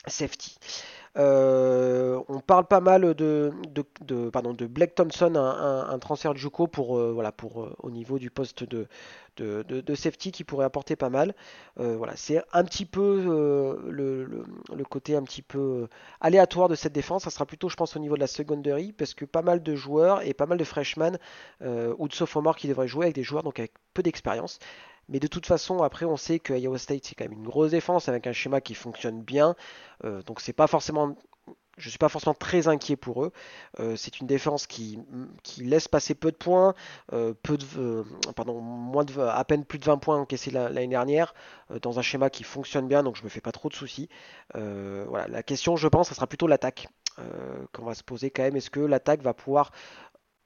safety. 0.07 0.57
Euh, 1.19 2.23
on 2.29 2.39
parle 2.41 2.67
pas 2.67 2.81
mal 2.81 3.15
de, 3.15 3.53
de, 3.75 4.87
Thompson, 4.95 5.35
un, 5.35 5.99
transfert 5.99 6.33
de 6.33 6.39
Juco 6.39 6.69
pour, 6.69 6.97
euh, 6.97 7.21
euh, 7.21 7.77
au 7.81 7.91
niveau 7.91 8.19
du 8.21 8.31
poste 8.31 8.63
de, 8.65 8.87
safety 9.95 10.31
qui 10.31 10.45
pourrait 10.45 10.65
apporter 10.65 10.95
pas 10.95 11.11
mal. 11.11 11.35
voilà, 11.77 12.15
c'est 12.17 12.43
un 12.53 12.65
petit 12.65 12.85
peu 12.85 13.81
le, 13.91 14.45
le, 14.73 14.85
côté 14.85 15.17
un 15.17 15.23
petit 15.23 15.43
peu 15.43 15.89
aléatoire 16.21 16.69
de 16.69 16.77
cette 16.77 16.93
défense. 16.93 17.25
Ça 17.25 17.31
sera 17.31 17.47
plutôt, 17.47 17.69
je 17.69 17.77
pense, 17.77 17.97
au 17.97 17.99
niveau 17.99 18.15
de 18.15 18.21
la 18.21 18.27
secondary 18.29 18.93
parce 18.93 19.15
que 19.15 19.25
pas 19.25 19.43
mal 19.43 19.63
de 19.63 19.75
joueurs 19.75 20.23
et 20.23 20.35
pas 20.35 20.47
mal 20.47 20.59
de 20.59 20.65
freshmen 20.65 21.19
ou 21.61 22.09
de 22.09 22.13
sophomores 22.13 22.57
qui 22.57 22.69
devraient 22.69 22.89
jouer 22.89 23.07
avec 23.07 23.17
des 23.17 23.25
joueurs 23.25 23.43
donc 23.43 23.59
avec 23.59 23.73
peu 23.93 24.03
d'expérience. 24.03 24.61
Mais 25.09 25.21
de 25.21 25.27
toute 25.27 25.47
façon, 25.47 25.83
après, 25.83 26.05
on 26.05 26.17
sait 26.17 26.39
que 26.39 26.53
Iowa 26.53 26.79
State, 26.79 27.05
c'est 27.07 27.15
quand 27.15 27.25
même 27.25 27.39
une 27.39 27.47
grosse 27.47 27.71
défense 27.71 28.09
avec 28.09 28.27
un 28.27 28.33
schéma 28.33 28.61
qui 28.61 28.75
fonctionne 28.75 29.23
bien. 29.23 29.57
Euh, 30.05 30.23
donc, 30.23 30.41
c'est 30.41 30.53
pas 30.53 30.67
forcément. 30.67 31.17
Je 31.79 31.89
suis 31.91 31.99
pas 31.99 32.09
forcément 32.09 32.35
très 32.35 32.67
inquiet 32.67 32.97
pour 32.97 33.25
eux. 33.25 33.33
Euh, 33.79 33.95
c'est 33.95 34.19
une 34.21 34.27
défense 34.27 34.67
qui, 34.67 34.99
laisse 35.59 35.87
passer 35.87 36.15
peu 36.17 36.33
de 36.33 36.37
points, 36.37 36.75
euh, 37.13 37.35
peu 37.43 37.57
de, 37.57 38.05
pardon, 38.35 38.61
moins 38.61 39.05
de, 39.05 39.19
à 39.21 39.45
peine 39.45 39.65
plus 39.65 39.79
de 39.79 39.85
20 39.85 39.99
points 39.99 40.17
encaissés 40.19 40.51
l'année 40.51 40.89
dernière, 40.89 41.35
dans 41.83 42.01
un 42.01 42.03
schéma 42.03 42.31
qui 42.31 42.43
fonctionne 42.43 42.89
bien, 42.89 43.05
donc 43.05 43.17
je 43.17 43.23
me 43.23 43.29
fais 43.29 43.41
pas 43.41 43.53
trop 43.53 43.69
de 43.69 43.75
soucis. 43.75 44.09
voilà, 44.55 45.29
la 45.29 45.45
question, 45.45 45.77
je 45.77 45.87
pense, 45.87 46.09
ça 46.09 46.17
sera 46.17 46.27
plutôt 46.27 46.49
l'attaque 46.49 46.89
qu'on 47.73 47.85
va 47.85 47.95
se 47.95 48.03
poser 48.03 48.31
quand 48.31 48.43
même. 48.43 48.57
Est-ce 48.57 48.71
que 48.71 48.81
l'attaque 48.81 49.23
va 49.23 49.33
pouvoir 49.33 49.71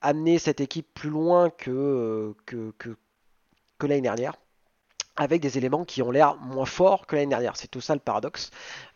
amener 0.02 0.38
cette 0.38 0.60
équipe 0.60 0.92
plus 0.92 1.10
loin 1.10 1.48
que, 1.48 2.34
que, 2.44 2.74
que 3.78 3.86
l'année 3.86 4.02
dernière? 4.02 4.34
Avec 5.16 5.40
des 5.40 5.58
éléments 5.58 5.84
qui 5.84 6.02
ont 6.02 6.10
l'air 6.10 6.36
moins 6.36 6.64
forts 6.64 7.06
que 7.06 7.16
l'année 7.16 7.28
dernière. 7.28 7.56
C'est 7.56 7.68
tout 7.68 7.80
ça 7.80 7.94
le 7.94 8.00
paradoxe. 8.00 8.50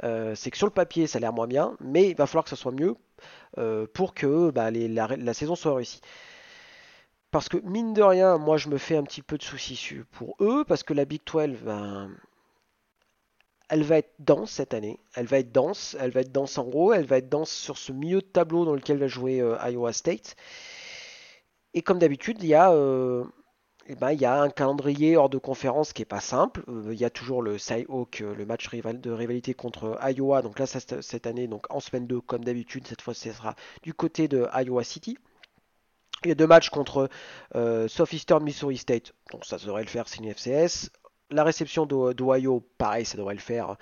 Euh, 0.04 0.34
c'est 0.34 0.50
que 0.50 0.56
sur 0.56 0.66
le 0.66 0.72
papier, 0.72 1.06
ça 1.06 1.18
a 1.18 1.20
l'air 1.20 1.32
moins 1.32 1.46
bien, 1.46 1.76
mais 1.80 2.10
il 2.10 2.16
va 2.16 2.26
falloir 2.26 2.44
que 2.44 2.50
ça 2.50 2.56
soit 2.56 2.72
mieux 2.72 2.96
euh, 3.58 3.86
pour 3.92 4.14
que 4.14 4.50
bah, 4.50 4.70
la, 4.70 5.34
saison 5.34 5.54
soit 5.54 5.74
réussie. 5.74 6.00
Parce 7.30 7.48
que 7.48 7.58
mine 7.58 7.92
de 7.92 8.02
rien, 8.02 8.38
moi 8.38 8.56
je 8.56 8.68
me 8.68 8.78
fais 8.78 8.96
un 8.96 9.02
petit 9.02 9.22
peu 9.22 9.36
de 9.36 9.42
soucis 9.42 10.00
pour 10.12 10.36
eux, 10.40 10.64
parce 10.66 10.82
que 10.82 10.94
la 10.94 11.04
Big 11.04 11.20
12, 11.26 11.58
ben, 11.64 12.10
elle 13.68 13.82
va 13.82 13.98
être 13.98 14.14
dense 14.18 14.52
cette 14.52 14.74
année. 14.74 14.98
Elle 15.14 15.26
va 15.26 15.38
être 15.38 15.52
dense, 15.52 15.96
elle 16.00 16.10
va 16.12 16.20
être 16.20 16.32
dense 16.32 16.56
en 16.56 16.64
gros, 16.64 16.92
elle 16.94 17.04
va 17.04 17.18
être 17.18 17.28
dense 17.28 17.50
sur 17.50 17.76
ce 17.76 17.92
milieu 17.92 18.20
de 18.20 18.26
tableau 18.26 18.64
dans 18.64 18.74
lequel 18.74 18.98
va 18.98 19.08
jouer 19.08 19.40
euh, 19.40 19.56
Iowa 19.68 19.92
State. 19.92 20.36
Et 21.74 21.82
comme 21.82 21.98
d'habitude, 21.98 22.38
il 22.42 22.48
y 22.48 22.54
a 22.54 22.72
eh 23.88 23.94
ben, 23.94 24.10
il 24.10 24.20
y 24.20 24.24
a 24.24 24.40
un 24.40 24.50
calendrier 24.50 25.16
hors 25.16 25.28
de 25.28 25.38
conférence 25.38 25.92
qui 25.92 26.02
est 26.02 26.06
pas 26.06 26.20
simple. 26.20 26.64
Euh, 26.68 26.92
il 26.92 26.98
y 26.98 27.04
a 27.04 27.10
toujours 27.10 27.40
le 27.40 27.56
Cyhawk, 27.56 28.20
euh, 28.20 28.34
le 28.34 28.44
match 28.44 28.68
de 28.68 29.10
rivalité 29.12 29.54
contre 29.54 29.98
Iowa. 30.02 30.42
Donc 30.42 30.58
là, 30.58 30.66
cette 30.66 31.26
année, 31.26 31.46
donc 31.46 31.66
en 31.70 31.78
semaine 31.78 32.06
2, 32.06 32.20
comme 32.20 32.44
d'habitude, 32.44 32.86
cette 32.86 33.00
fois, 33.00 33.14
ce 33.14 33.30
sera 33.30 33.54
du 33.82 33.94
côté 33.94 34.26
de 34.26 34.48
Iowa 34.54 34.82
City. 34.82 35.16
Il 36.24 36.28
y 36.28 36.32
a 36.32 36.34
deux 36.34 36.46
matchs 36.48 36.70
contre 36.70 37.08
euh, 37.54 37.86
Southeastern 37.86 38.42
Missouri 38.42 38.76
State. 38.76 39.12
Donc 39.30 39.44
ça 39.44 39.56
devrait 39.58 39.82
le 39.82 39.88
faire, 39.88 40.08
c'est 40.08 40.18
une 40.18 40.32
FCS. 40.32 40.90
La 41.30 41.44
réception 41.44 41.86
d'Ohio, 41.86 42.66
pareil, 42.78 43.04
ça 43.04 43.16
devrait 43.16 43.34
le 43.34 43.40
faire. 43.40 43.76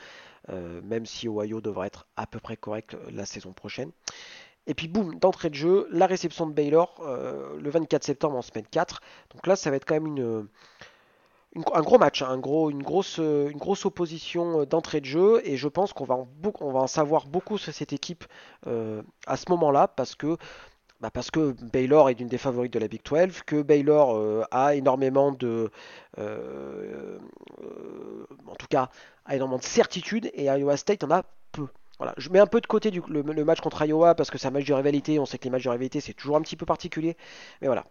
même 0.48 1.06
si 1.06 1.28
Ohio 1.28 1.60
devrait 1.60 1.86
être 1.86 2.06
à 2.16 2.26
peu 2.26 2.40
près 2.40 2.56
correct 2.56 2.96
la 3.10 3.24
saison 3.24 3.52
prochaine. 3.52 3.90
Et 4.66 4.74
puis 4.74 4.88
boum, 4.88 5.14
d'entrée 5.16 5.50
de 5.50 5.54
jeu, 5.54 5.86
la 5.90 6.06
réception 6.06 6.46
de 6.46 6.52
Baylor 6.52 7.00
euh, 7.00 7.58
le 7.60 7.70
24 7.70 8.02
septembre 8.02 8.36
en 8.36 8.42
semaine 8.42 8.66
4. 8.70 9.00
Donc 9.32 9.46
là, 9.46 9.56
ça 9.56 9.70
va 9.70 9.76
être 9.76 9.84
quand 9.84 9.94
même 9.94 10.06
une, 10.06 10.48
un 11.72 11.82
gros 11.82 11.98
match, 11.98 12.22
hein, 12.22 12.28
un 12.30 12.38
gros, 12.38 12.70
une, 12.70 12.82
grosse, 12.82 13.18
une 13.18 13.58
grosse 13.58 13.84
opposition 13.84 14.60
euh, 14.60 14.66
d'entrée 14.66 15.00
de 15.00 15.06
jeu. 15.06 15.42
Et 15.44 15.56
je 15.56 15.68
pense 15.68 15.92
qu'on 15.92 16.04
va, 16.04 16.14
en, 16.14 16.28
on 16.60 16.72
va 16.72 16.80
en 16.80 16.86
savoir 16.86 17.26
beaucoup 17.26 17.58
sur 17.58 17.74
cette 17.74 17.92
équipe 17.92 18.24
euh, 18.66 19.02
à 19.26 19.36
ce 19.36 19.50
moment-là 19.50 19.88
parce 19.88 20.14
que, 20.14 20.38
bah 21.00 21.10
parce 21.10 21.30
que 21.30 21.54
Baylor 21.72 22.08
est 22.08 22.18
une 22.20 22.28
des 22.28 22.38
favorites 22.38 22.72
de 22.72 22.78
la 22.78 22.88
Big 22.88 23.02
12, 23.04 23.42
que 23.42 23.60
Baylor 23.60 24.46
a 24.50 24.74
énormément 24.74 25.32
de. 25.32 25.70
en 26.16 26.22
tout 28.58 28.68
cas, 28.70 28.88
a 29.26 29.36
énormément 29.36 29.58
de 29.58 29.64
certitude 29.64 30.30
et 30.32 30.44
Iowa 30.44 30.76
State 30.78 31.04
en 31.04 31.10
a 31.10 31.24
peu. 31.52 31.66
Voilà, 31.98 32.14
je 32.16 32.28
mets 32.28 32.40
un 32.40 32.46
peu 32.46 32.60
de 32.60 32.66
côté 32.66 32.90
le, 32.90 33.44
match 33.44 33.60
contre 33.60 33.84
Iowa 33.84 34.14
parce 34.14 34.30
que 34.30 34.38
c'est 34.38 34.48
un 34.48 34.50
match 34.50 34.64
de 34.64 34.74
rivalité. 34.74 35.18
On 35.18 35.26
sait 35.26 35.38
que 35.38 35.44
les 35.44 35.50
matchs 35.50 35.64
de 35.64 35.70
rivalité 35.70 36.00
c'est 36.00 36.14
toujours 36.14 36.36
un 36.36 36.42
petit 36.42 36.56
peu 36.56 36.66
particulier. 36.66 37.16
Mais 37.60 37.68
voilà. 37.68 37.84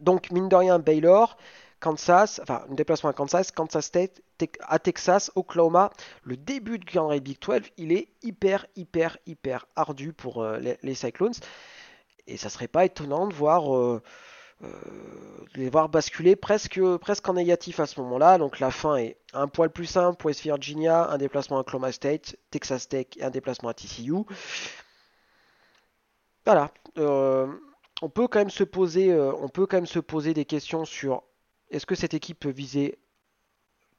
Donc, 0.00 0.30
mine 0.32 0.48
de 0.48 0.56
rien, 0.56 0.78
Baylor, 0.80 1.36
Kansas, 1.78 2.40
enfin, 2.42 2.64
un 2.68 2.74
déplacement 2.74 3.10
à 3.10 3.12
Kansas, 3.12 3.52
Kansas 3.52 3.86
State, 3.86 4.20
à 4.60 4.78
Texas, 4.78 5.30
Oklahoma. 5.36 5.90
Le 6.24 6.36
début 6.36 6.78
de 6.78 6.84
calendrier 6.84 7.20
Big 7.20 7.38
12, 7.40 7.60
il 7.76 7.92
est 7.92 8.08
hyper, 8.22 8.66
hyper, 8.74 9.16
hyper 9.26 9.66
ardu 9.76 10.12
pour 10.12 10.42
euh, 10.42 10.58
les, 10.58 10.94
Cyclones. 10.94 11.34
Et 12.26 12.36
ça 12.36 12.48
serait 12.48 12.68
pas 12.68 12.84
étonnant 12.84 13.26
de 13.26 13.34
voir. 13.34 13.76
Euh, 13.76 14.02
les 15.54 15.68
voir 15.68 15.88
basculer 15.88 16.36
presque, 16.36 16.80
presque 16.98 17.28
en 17.28 17.34
négatif 17.34 17.80
à 17.80 17.86
ce 17.86 18.00
moment-là. 18.00 18.38
Donc 18.38 18.60
la 18.60 18.70
fin 18.70 18.96
est 18.96 19.16
un 19.32 19.48
poil 19.48 19.70
plus 19.70 19.86
simple. 19.86 20.24
West 20.26 20.42
Virginia, 20.42 21.10
un 21.10 21.18
déplacement 21.18 21.58
à 21.58 21.60
Oklahoma 21.60 21.92
State, 21.92 22.36
Texas 22.50 22.88
Tech 22.88 23.06
et 23.16 23.24
un 23.24 23.30
déplacement 23.30 23.68
à 23.68 23.74
TCU. 23.74 24.14
Voilà. 26.44 26.72
on 26.96 28.08
peut 28.08 28.28
quand 28.28 28.40
même 28.40 28.50
se 28.50 28.64
poser, 28.64 29.14
on 29.14 29.48
peut 29.48 29.66
quand 29.66 29.76
même 29.76 29.86
se 29.86 30.00
poser 30.00 30.34
des 30.34 30.44
questions 30.44 30.84
sur 30.84 31.22
est-ce 31.70 31.86
que 31.86 31.94
cette 31.94 32.14
équipe 32.14 32.40
peut 32.40 32.50
viser 32.50 32.98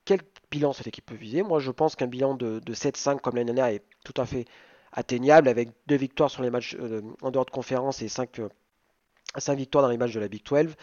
quel 0.05 0.21
bilan 0.51 0.73
cette 0.73 0.87
équipe 0.87 1.05
peut 1.05 1.15
viser? 1.15 1.43
Moi, 1.43 1.59
je 1.59 1.71
pense 1.71 1.95
qu'un 1.95 2.07
bilan 2.07 2.35
de, 2.35 2.59
7-5 2.67 3.19
comme 3.19 3.35
l'année 3.35 3.53
dernière 3.53 3.73
est 3.73 3.83
tout 4.03 4.13
à 4.21 4.25
fait 4.25 4.45
atteignable 4.91 5.47
avec 5.47 5.69
deux 5.87 5.95
victoires 5.95 6.29
sur 6.29 6.43
les 6.43 6.49
matchs 6.49 6.75
euh, 6.79 7.01
en 7.21 7.31
dehors 7.31 7.45
de 7.45 7.51
conférence 7.51 8.01
et 8.01 8.07
5, 8.07 8.41
euh, 9.35 9.53
victoires 9.53 9.83
dans 9.83 9.89
les 9.89 9.97
matchs 9.97 10.13
de 10.13 10.19
la 10.19 10.27
Big 10.27 10.43
12. 10.43 10.75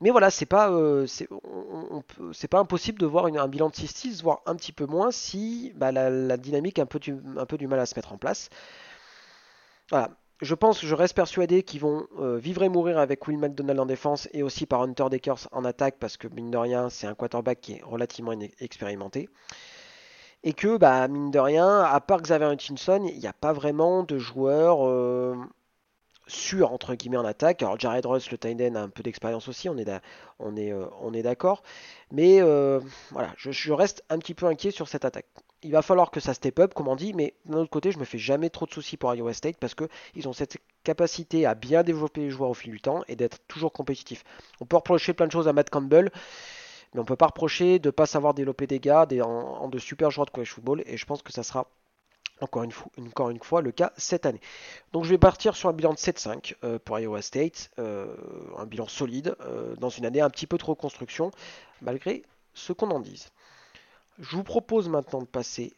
Mais 0.00 0.10
voilà, 0.10 0.30
c'est 0.30 0.46
pas, 0.46 0.70
euh, 0.70 1.06
c'est 1.06 2.48
pas 2.48 2.58
impossible 2.58 2.98
de 2.98 3.06
voir 3.06 3.26
un 3.26 3.48
bilan 3.48 3.68
de 3.68 3.74
6-6, 3.74 4.22
voire 4.22 4.42
un 4.46 4.56
petit 4.56 4.72
peu 4.72 4.86
moins 4.86 5.12
si 5.12 5.72
bah, 5.76 5.92
la, 5.92 6.36
dynamique 6.36 6.78
a 6.78 6.82
un 6.82 6.86
peu, 6.86 6.98
un 7.36 7.46
peu 7.46 7.56
du 7.56 7.68
mal 7.68 7.78
à 7.78 7.86
se 7.86 7.94
mettre 7.94 8.12
en 8.12 8.18
place. 8.18 8.50
Voilà 9.90 10.10
je 10.40 10.54
pense, 10.54 10.84
je 10.84 10.94
reste 10.94 11.14
persuadé 11.14 11.62
qu'ils 11.62 11.80
vont 11.80 12.06
euh, 12.18 12.36
vivre 12.36 12.62
et 12.62 12.68
mourir 12.68 12.98
avec 12.98 13.26
Will 13.26 13.38
McDonald 13.38 13.78
en 13.80 13.86
défense 13.86 14.28
et 14.32 14.42
aussi 14.42 14.66
par 14.66 14.82
Hunter 14.82 15.06
Deckers 15.10 15.48
en 15.52 15.64
attaque 15.64 15.96
parce 15.98 16.16
que 16.16 16.28
mine 16.28 16.50
de 16.50 16.58
rien, 16.58 16.90
c'est 16.90 17.06
un 17.06 17.14
quarterback 17.14 17.60
qui 17.60 17.72
est 17.74 17.82
relativement 17.82 18.32
expérimenté. 18.60 19.28
Et 20.42 20.52
que, 20.52 20.76
bah, 20.76 21.08
mine 21.08 21.30
de 21.30 21.38
rien, 21.38 21.80
à 21.80 22.00
part 22.00 22.20
Xavier 22.20 22.52
Hutchinson, 22.52 23.06
il 23.06 23.18
n'y 23.18 23.26
a 23.26 23.32
pas 23.32 23.52
vraiment 23.52 24.02
de 24.02 24.18
joueurs 24.18 24.86
euh, 24.86 25.34
sûrs, 26.26 26.72
entre 26.72 26.94
guillemets, 26.94 27.16
en 27.16 27.24
attaque. 27.24 27.62
Alors, 27.62 27.78
Jared 27.78 28.06
Ross, 28.06 28.30
le 28.30 28.38
tight 28.38 28.60
a 28.60 28.80
un 28.80 28.88
peu 28.88 29.02
d'expérience 29.02 29.48
aussi, 29.48 29.68
on 29.68 29.76
est, 29.76 29.88
euh, 29.88 31.22
d'accord. 31.22 31.62
Mais 32.10 32.40
voilà, 33.10 33.32
je, 33.36 33.72
reste 33.72 34.04
un 34.10 34.18
petit 34.18 34.34
peu 34.34 34.46
inquiet 34.46 34.70
sur 34.70 34.88
cette 34.88 35.04
attaque 35.04 35.26
il 35.64 35.72
va 35.72 35.82
falloir 35.82 36.10
que 36.10 36.20
ça 36.20 36.34
step 36.34 36.58
up, 36.60 36.74
comme 36.74 36.88
on 36.88 36.94
dit, 36.94 37.14
mais 37.14 37.34
d'un 37.46 37.58
autre 37.58 37.70
côté, 37.70 37.90
je 37.90 37.98
me 37.98 38.04
fais 38.04 38.18
jamais 38.18 38.50
trop 38.50 38.66
de 38.66 38.72
soucis 38.72 38.98
pour 38.98 39.12
Iowa 39.14 39.32
State 39.32 39.56
parce 39.56 39.74
qu'ils 39.74 40.28
ont 40.28 40.34
cette 40.34 40.58
capacité 40.84 41.46
à 41.46 41.54
bien 41.54 41.82
développer 41.82 42.20
les 42.20 42.30
joueurs 42.30 42.50
au 42.50 42.54
fil 42.54 42.70
du 42.70 42.80
temps 42.80 43.02
et 43.08 43.16
d'être 43.16 43.38
toujours 43.48 43.72
compétitifs. 43.72 44.24
On 44.60 44.66
peut 44.66 44.76
reprocher 44.76 45.14
plein 45.14 45.26
de 45.26 45.32
choses 45.32 45.48
à 45.48 45.54
Matt 45.54 45.70
Campbell, 45.70 46.12
mais 46.92 47.00
on 47.00 47.04
peut 47.06 47.16
pas 47.16 47.28
reprocher 47.28 47.78
de 47.78 47.88
ne 47.88 47.92
pas 47.92 48.04
savoir 48.04 48.34
développer 48.34 48.66
des 48.66 48.78
gars 48.78 49.06
en, 49.22 49.68
de 49.68 49.78
super 49.78 50.10
joueurs 50.10 50.26
de 50.26 50.30
college 50.30 50.50
football, 50.50 50.82
et 50.84 50.98
je 50.98 51.06
pense 51.06 51.22
que 51.22 51.32
ça 51.32 51.42
sera 51.42 51.66
encore 52.40 52.64
une, 52.64 52.72
fois, 52.72 53.62
le 53.62 53.72
cas 53.72 53.92
cette 53.96 54.26
année. 54.26 54.40
Donc 54.92 55.04
je 55.04 55.10
vais 55.10 55.18
partir 55.18 55.56
sur 55.56 55.68
un 55.68 55.72
bilan 55.72 55.92
de 55.92 55.98
7-5 55.98 56.54
euh, 56.64 56.78
pour 56.78 56.98
Iowa 56.98 57.22
State, 57.22 57.70
euh, 57.78 58.14
un 58.58 58.66
bilan 58.66 58.88
solide 58.88 59.36
euh, 59.40 59.76
dans 59.76 59.88
une 59.88 60.04
année 60.04 60.20
un 60.20 60.30
petit 60.30 60.46
peu 60.46 60.58
de 60.58 60.64
reconstruction, 60.64 61.30
malgré 61.80 62.22
ce 62.54 62.72
qu'on 62.72 62.90
en 62.90 63.00
dise. 63.00 63.30
Je 64.18 64.36
vous 64.36 64.44
propose 64.44 64.88
maintenant 64.88 65.20
de 65.20 65.26
passer 65.26 65.72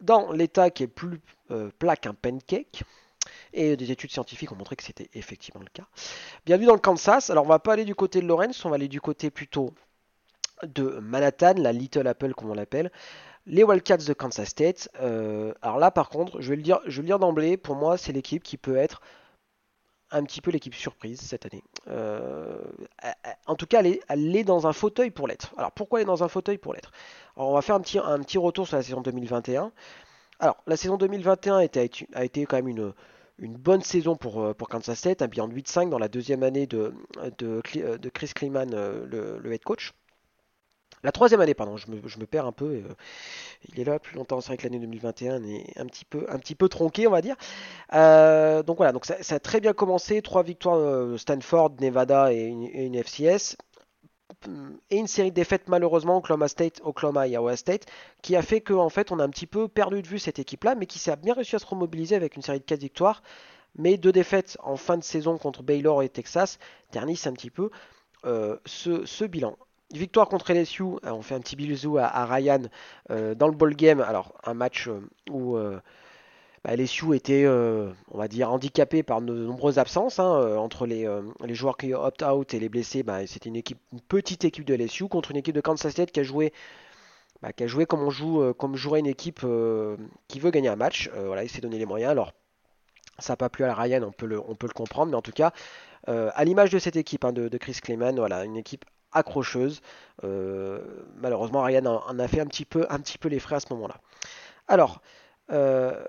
dans 0.00 0.32
l'état 0.32 0.70
qui 0.70 0.82
est 0.82 0.88
plus 0.88 1.20
plat 1.78 1.96
qu'un 1.96 2.14
pancake. 2.14 2.82
Et 3.52 3.76
des 3.76 3.92
études 3.92 4.10
scientifiques 4.10 4.50
ont 4.50 4.56
montré 4.56 4.74
que 4.74 4.82
c'était 4.82 5.08
effectivement 5.14 5.60
le 5.60 5.68
cas. 5.72 5.86
Bienvenue 6.44 6.66
dans 6.66 6.74
le 6.74 6.80
Kansas. 6.80 7.30
Alors 7.30 7.44
on 7.44 7.48
va 7.48 7.60
pas 7.60 7.74
aller 7.74 7.84
du 7.84 7.94
côté 7.94 8.20
de 8.20 8.26
Lawrence, 8.26 8.64
on 8.64 8.70
va 8.70 8.74
aller 8.74 8.88
du 8.88 9.00
côté 9.00 9.30
plutôt 9.30 9.72
de 10.64 10.98
Manhattan, 11.00 11.54
la 11.56 11.72
Little 11.72 12.06
Apple 12.06 12.34
comme 12.34 12.50
on 12.50 12.54
l'appelle. 12.54 12.90
Les 13.46 13.64
Wildcats 13.64 13.98
de 13.98 14.12
Kansas 14.12 14.48
State. 14.48 14.88
Euh, 15.00 15.52
alors 15.62 15.78
là 15.78 15.90
par 15.90 16.08
contre, 16.08 16.40
je 16.40 16.50
vais 16.50 16.56
le 16.56 16.62
dire, 16.62 16.80
je 16.86 16.96
vais 16.96 17.02
le 17.02 17.06
dire 17.06 17.18
d'emblée, 17.18 17.56
pour 17.56 17.74
moi 17.74 17.96
c'est 17.96 18.12
l'équipe 18.12 18.42
qui 18.42 18.56
peut 18.56 18.76
être 18.76 19.00
un 20.12 20.22
petit 20.24 20.40
peu 20.40 20.50
l'équipe 20.50 20.74
surprise 20.74 21.20
cette 21.20 21.46
année. 21.46 21.64
Euh, 21.88 22.62
en 23.46 23.56
tout 23.56 23.66
cas, 23.66 23.82
elle 23.82 24.36
est, 24.36 24.44
dans 24.44 24.66
un 24.66 24.72
fauteuil 24.72 25.10
pour 25.10 25.26
l'être. 25.26 25.52
Alors 25.56 25.72
pourquoi 25.72 26.00
elle 26.00 26.04
est 26.04 26.06
dans 26.06 26.22
un 26.22 26.28
fauteuil 26.28 26.58
pour 26.58 26.74
l'être? 26.74 26.92
On 27.36 27.54
va 27.54 27.62
faire 27.62 27.76
un 27.76 27.80
petit, 27.80 28.38
retour 28.38 28.68
sur 28.68 28.76
la 28.76 28.82
saison 28.82 29.00
2021. 29.00 29.72
Alors 30.38 30.56
la 30.66 30.76
saison 30.76 30.96
2021 30.96 31.56
a 31.56 31.64
été, 31.64 32.46
quand 32.46 32.56
même 32.56 32.68
une, 32.68 33.56
bonne 33.56 33.82
saison 33.82 34.14
pour, 34.16 34.42
euh, 34.42 34.54
pour 34.54 34.68
Kansas 34.68 34.98
State, 34.98 35.22
un 35.22 35.28
bilan 35.28 35.48
de 35.48 35.54
8-5 35.54 35.88
dans 35.88 35.98
la 35.98 36.08
deuxième 36.08 36.42
année 36.42 36.66
de, 36.66 36.92
Chris 38.12 38.30
Kleeman, 38.34 38.70
le 38.70 39.52
head 39.52 39.64
coach. 39.64 39.94
La 41.04 41.10
troisième 41.10 41.40
année, 41.40 41.54
pardon, 41.54 41.76
je 41.76 41.90
me, 41.90 42.26
perds 42.26 42.46
un 42.46 42.52
peu. 42.52 42.66
Euh, 42.66 42.94
il 43.68 43.80
est 43.80 43.84
là 43.84 43.98
plus 43.98 44.14
longtemps, 44.14 44.40
c'est 44.40 44.48
vrai 44.48 44.56
que 44.56 44.62
l'année 44.62 44.78
2021 44.78 45.42
est 45.44 45.78
un 45.78 45.86
petit 45.86 46.04
peu, 46.04 46.26
un 46.28 46.38
petit 46.38 46.54
peu 46.54 46.68
tronqué, 46.68 47.08
on 47.08 47.10
va 47.10 47.20
dire. 47.20 47.34
Euh, 47.92 48.62
donc 48.62 48.76
voilà, 48.76 48.92
donc 48.92 49.04
ça, 49.04 49.16
a 49.28 49.40
très 49.40 49.60
bien 49.60 49.72
commencé. 49.72 50.22
Trois 50.22 50.44
victoires 50.44 50.76
euh, 50.76 51.16
Stanford, 51.16 51.72
Nevada 51.80 52.32
et 52.32 52.44
une, 52.44 52.94
FCS. 53.02 53.56
Et 54.90 54.96
une 54.96 55.08
série 55.08 55.30
de 55.30 55.36
défaites 55.36 55.68
malheureusement 55.68 56.16
Oklahoma 56.18 56.48
State, 56.48 56.80
Oklahoma 56.84 57.28
et 57.28 57.32
Iowa 57.32 57.56
State, 57.56 57.86
qui 58.22 58.34
a 58.34 58.42
fait 58.42 58.60
qu'en 58.60 58.88
fait 58.88 59.12
on 59.12 59.18
a 59.18 59.24
un 59.24 59.28
petit 59.28 59.46
peu 59.46 59.68
perdu 59.68 60.02
de 60.02 60.08
vue 60.08 60.18
cette 60.18 60.38
équipe-là, 60.38 60.74
mais 60.74 60.86
qui 60.86 60.98
s'est 60.98 61.14
bien 61.16 61.34
réussi 61.34 61.54
à 61.56 61.58
se 61.58 61.66
remobiliser 61.66 62.16
avec 62.16 62.34
une 62.36 62.42
série 62.42 62.58
de 62.58 62.64
4 62.64 62.80
victoires. 62.80 63.22
Mais 63.76 63.96
deux 63.98 64.12
défaites 64.12 64.56
en 64.62 64.76
fin 64.76 64.96
de 64.96 65.04
saison 65.04 65.36
contre 65.38 65.62
Baylor 65.62 66.02
et 66.02 66.08
Texas 66.08 66.58
ternissent 66.90 67.26
un 67.26 67.32
petit 67.32 67.50
peu 67.50 67.70
ce 68.24 69.24
bilan 69.24 69.56
victoire 69.92 70.28
contre 70.28 70.52
LSU, 70.52 70.82
euh, 70.82 70.98
on 71.04 71.22
fait 71.22 71.34
un 71.34 71.40
petit 71.40 71.56
bisou 71.56 71.98
à, 71.98 72.24
Ryan 72.26 72.62
euh, 73.10 73.34
dans 73.34 73.48
le 73.48 73.54
ball 73.54 73.74
game. 73.74 74.00
Alors 74.00 74.34
un 74.44 74.54
match 74.54 74.88
euh, 74.88 75.00
où 75.30 75.56
bah, 76.64 76.76
LSU 76.76 77.14
était, 77.14 77.46
on 77.46 78.18
va 78.18 78.28
dire, 78.28 78.52
handicapé 78.52 79.02
par 79.02 79.20
de 79.20 79.32
nombreuses 79.32 79.78
absences 79.78 80.18
hein, 80.18 80.56
entre 80.56 80.86
les, 80.86 81.06
joueurs 81.54 81.76
qui 81.76 81.92
opt-out 81.92 82.54
et 82.54 82.60
les 82.60 82.68
blessés. 82.68 83.02
Bah, 83.02 83.26
c'était 83.26 83.50
une 83.50 83.62
petite 84.08 84.44
équipe 84.44 84.64
de 84.64 84.74
LSU 84.74 85.08
contre 85.08 85.32
une 85.32 85.38
équipe 85.38 85.54
de 85.54 85.60
Kansas 85.60 85.92
State 85.92 86.12
qui 86.12 86.20
a 86.20 86.22
joué. 86.22 86.52
Bah, 87.42 87.52
qui 87.52 87.64
a 87.64 87.66
joué 87.66 87.86
comme 87.86 88.02
on 88.02 88.10
joue, 88.10 88.54
comme 88.54 88.76
jouerait 88.76 89.00
une 89.00 89.08
équipe 89.08 89.44
qui 90.28 90.40
veut 90.40 90.50
gagner 90.50 90.68
un 90.68 90.76
match. 90.76 91.10
voilà, 91.12 91.42
il 91.42 91.50
s'est 91.50 91.60
donné 91.60 91.78
les 91.78 91.86
moyens. 91.86 92.12
Alors, 92.12 92.32
ça 93.18 93.32
n'a 93.32 93.36
pas 93.36 93.48
plu 93.48 93.64
à 93.64 93.74
Ryan, 93.74 94.02
on 94.04 94.12
peut 94.12 94.26
le, 94.26 94.40
on 94.40 94.54
peut 94.54 94.68
le 94.68 94.72
comprendre, 94.72 95.10
mais 95.10 95.16
en 95.16 95.22
tout 95.22 95.32
cas, 95.32 95.52
à 96.06 96.44
l'image 96.44 96.70
de 96.70 96.78
cette 96.78 96.94
équipe 96.94 97.24
hein, 97.24 97.32
de, 97.32 97.58
Chris 97.58 97.78
Clement, 97.82 98.12
voilà, 98.12 98.44
une 98.44 98.56
équipe 98.56 98.84
accrocheuse. 99.12 99.80
Euh, 100.24 100.80
malheureusement, 101.16 101.62
Ryan 101.62 101.86
en, 101.86 102.18
a 102.18 102.28
fait 102.28 102.40
un 102.40 102.46
petit 102.46 102.64
peu, 102.64 102.86
un 102.90 102.98
petit 102.98 103.18
peu 103.18 103.28
les 103.28 103.38
frais 103.38 103.56
à 103.56 103.60
ce 103.60 103.72
moment-là. 103.72 103.96
Alors, 104.68 105.00
euh, 105.50 106.04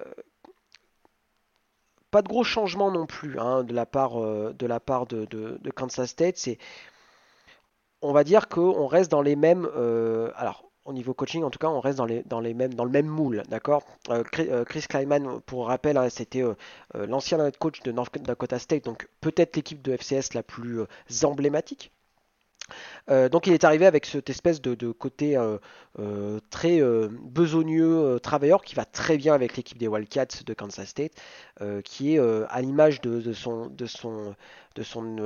pas 2.12 2.22
de 2.22 2.28
gros 2.28 2.44
changements 2.44 2.92
non 2.92 3.06
plus 3.06 3.40
hein, 3.40 3.64
de 3.64 3.74
la 3.74 3.86
part, 3.86 4.24
euh, 4.24 4.54
de, 4.58 4.66
la 4.66 4.80
part 4.80 5.06
de, 5.08 5.60
Kansas 5.76 6.10
State. 6.10 6.38
C'est, 6.38 6.58
on 8.02 8.14
va 8.14 8.24
dire 8.24 8.48
qu'on 8.50 8.88
reste 8.88 9.12
dans 9.12 9.22
les 9.22 9.36
mêmes. 9.36 9.66
alors, 10.36 10.66
au 10.86 10.92
niveau 10.92 11.14
coaching, 11.14 11.44
en 11.44 11.50
tout 11.50 11.60
cas, 11.60 11.70
on 11.70 11.80
reste 11.80 11.98
dans, 11.98 12.06
les, 12.06 12.24
dans, 12.24 12.42
les 12.42 12.54
mêmes, 12.54 12.74
dans 12.74 12.84
le 12.84 12.92
même 12.92 13.08
moule, 13.08 13.44
d'accord? 13.48 13.84
Chris 14.34 14.86
Kleiman, 14.90 15.40
pour 15.46 15.68
rappel, 15.68 15.96
hein, 15.96 16.10
c'était 16.10 16.44
l'ancien 16.94 17.50
coach 17.52 17.82
de 17.84 17.94
North 17.94 18.16
Dakota 18.22 18.60
State, 18.60 18.84
donc 18.84 19.08
peut-être 19.22 19.56
l'équipe 19.56 19.82
de 19.82 19.96
FCS 19.96 20.34
la 20.34 20.44
plus 20.44 20.86
emblématique 21.24 21.94
euh, 23.10 23.30
donc 23.30 23.48
il 23.48 23.54
est 23.54 23.64
arrivé 23.64 23.86
avec 23.86 24.06
cette 24.06 24.30
espèce 24.30 24.62
de, 24.62 24.92
côté 24.92 25.38
euh, 25.38 25.58
euh, 26.00 26.40
très 26.50 26.82
besogneux, 26.82 28.20
travailleur 28.22 28.64
qui 28.64 28.76
va 28.76 28.86
très 28.86 29.18
bien 29.18 29.34
avec 29.34 29.56
l'équipe 29.58 29.78
des 29.78 29.88
Wildcats 29.88 30.44
de 30.46 30.54
Kansas 30.54 30.88
State, 30.88 31.14
qui 31.84 32.16
est 32.16 32.20
à 32.20 32.62
l'image 32.62 33.02
de, 33.02 33.34
son, 33.34 33.72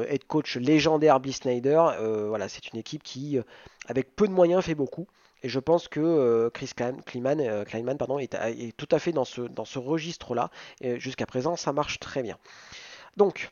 head 0.07 0.23
coach 0.25 0.57
légendaire 0.57 1.19
Bill 1.19 1.33
Snyder. 1.33 1.83
voilà, 2.27 2.49
c'est 2.49 2.71
une 2.71 2.79
équipe 2.79 3.03
qui, 3.03 3.39
avec 3.87 4.15
peu 4.15 4.27
de 4.27 4.33
moyens, 4.33 4.63
fait 4.63 4.75
beaucoup. 4.75 5.07
Et 5.43 5.49
je 5.49 5.59
pense 5.59 5.87
que 5.87 6.49
Chris 6.53 6.71
Kleinman, 7.05 7.39
est, 7.39 8.77
tout 8.77 8.87
à 8.91 8.99
fait 8.99 9.11
dans 9.11 9.25
ce, 9.25 9.79
registre-là. 9.79 10.49
Jusqu'à 10.81 11.25
présent, 11.25 11.55
ça 11.55 11.73
marche 11.73 11.99
très 11.99 12.23
bien. 12.23 12.37
Donc, 13.17 13.51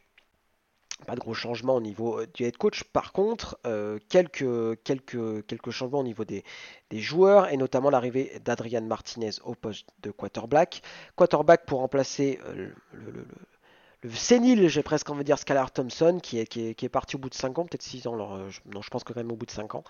pas 1.05 1.15
de 1.15 1.19
gros 1.19 1.33
changements 1.33 1.75
au 1.75 1.81
niveau 1.81 2.19
euh, 2.19 2.27
du 2.33 2.43
head 2.43 2.57
coach. 2.57 2.83
Par 2.83 3.11
contre, 3.11 3.57
euh, 3.65 3.99
quelques, 4.09 5.71
changements 5.71 5.99
au 5.99 6.03
niveau 6.03 6.25
des, 6.25 6.43
joueurs, 6.91 7.51
et 7.51 7.57
notamment 7.57 7.89
l'arrivée 7.89 8.39
d'Adrian 8.43 8.81
Martinez 8.81 9.31
au 9.43 9.55
poste 9.55 9.87
de 10.01 10.11
quarterback. 10.11 10.81
Quarterback 11.15 11.65
pour 11.65 11.79
remplacer 11.79 12.39
euh, 12.45 12.69
le, 12.93 13.27
le 14.01 14.11
sénile, 14.11 14.67
j'ai 14.69 14.83
presque 14.83 15.09
envie 15.09 15.19
de 15.19 15.25
dire, 15.25 15.39
Skylar 15.39 15.71
Thompson, 15.71 16.19
qui 16.21 16.39
est, 16.39 16.89
parti 16.89 17.15
au 17.15 17.19
bout 17.19 17.29
de 17.29 17.35
5 17.35 17.59
ans, 17.59 17.65
peut-être 17.65 17.81
6 17.81 18.07
ans, 18.07 18.49
je, 18.49 18.59
non, 18.71 18.81
je 18.81 18.89
pense 18.89 19.03
que 19.03 19.13
quand 19.13 19.19
même 19.19 19.31
au 19.31 19.35
bout 19.35 19.47
de 19.47 19.51
5 19.51 19.75
ans, 19.75 19.83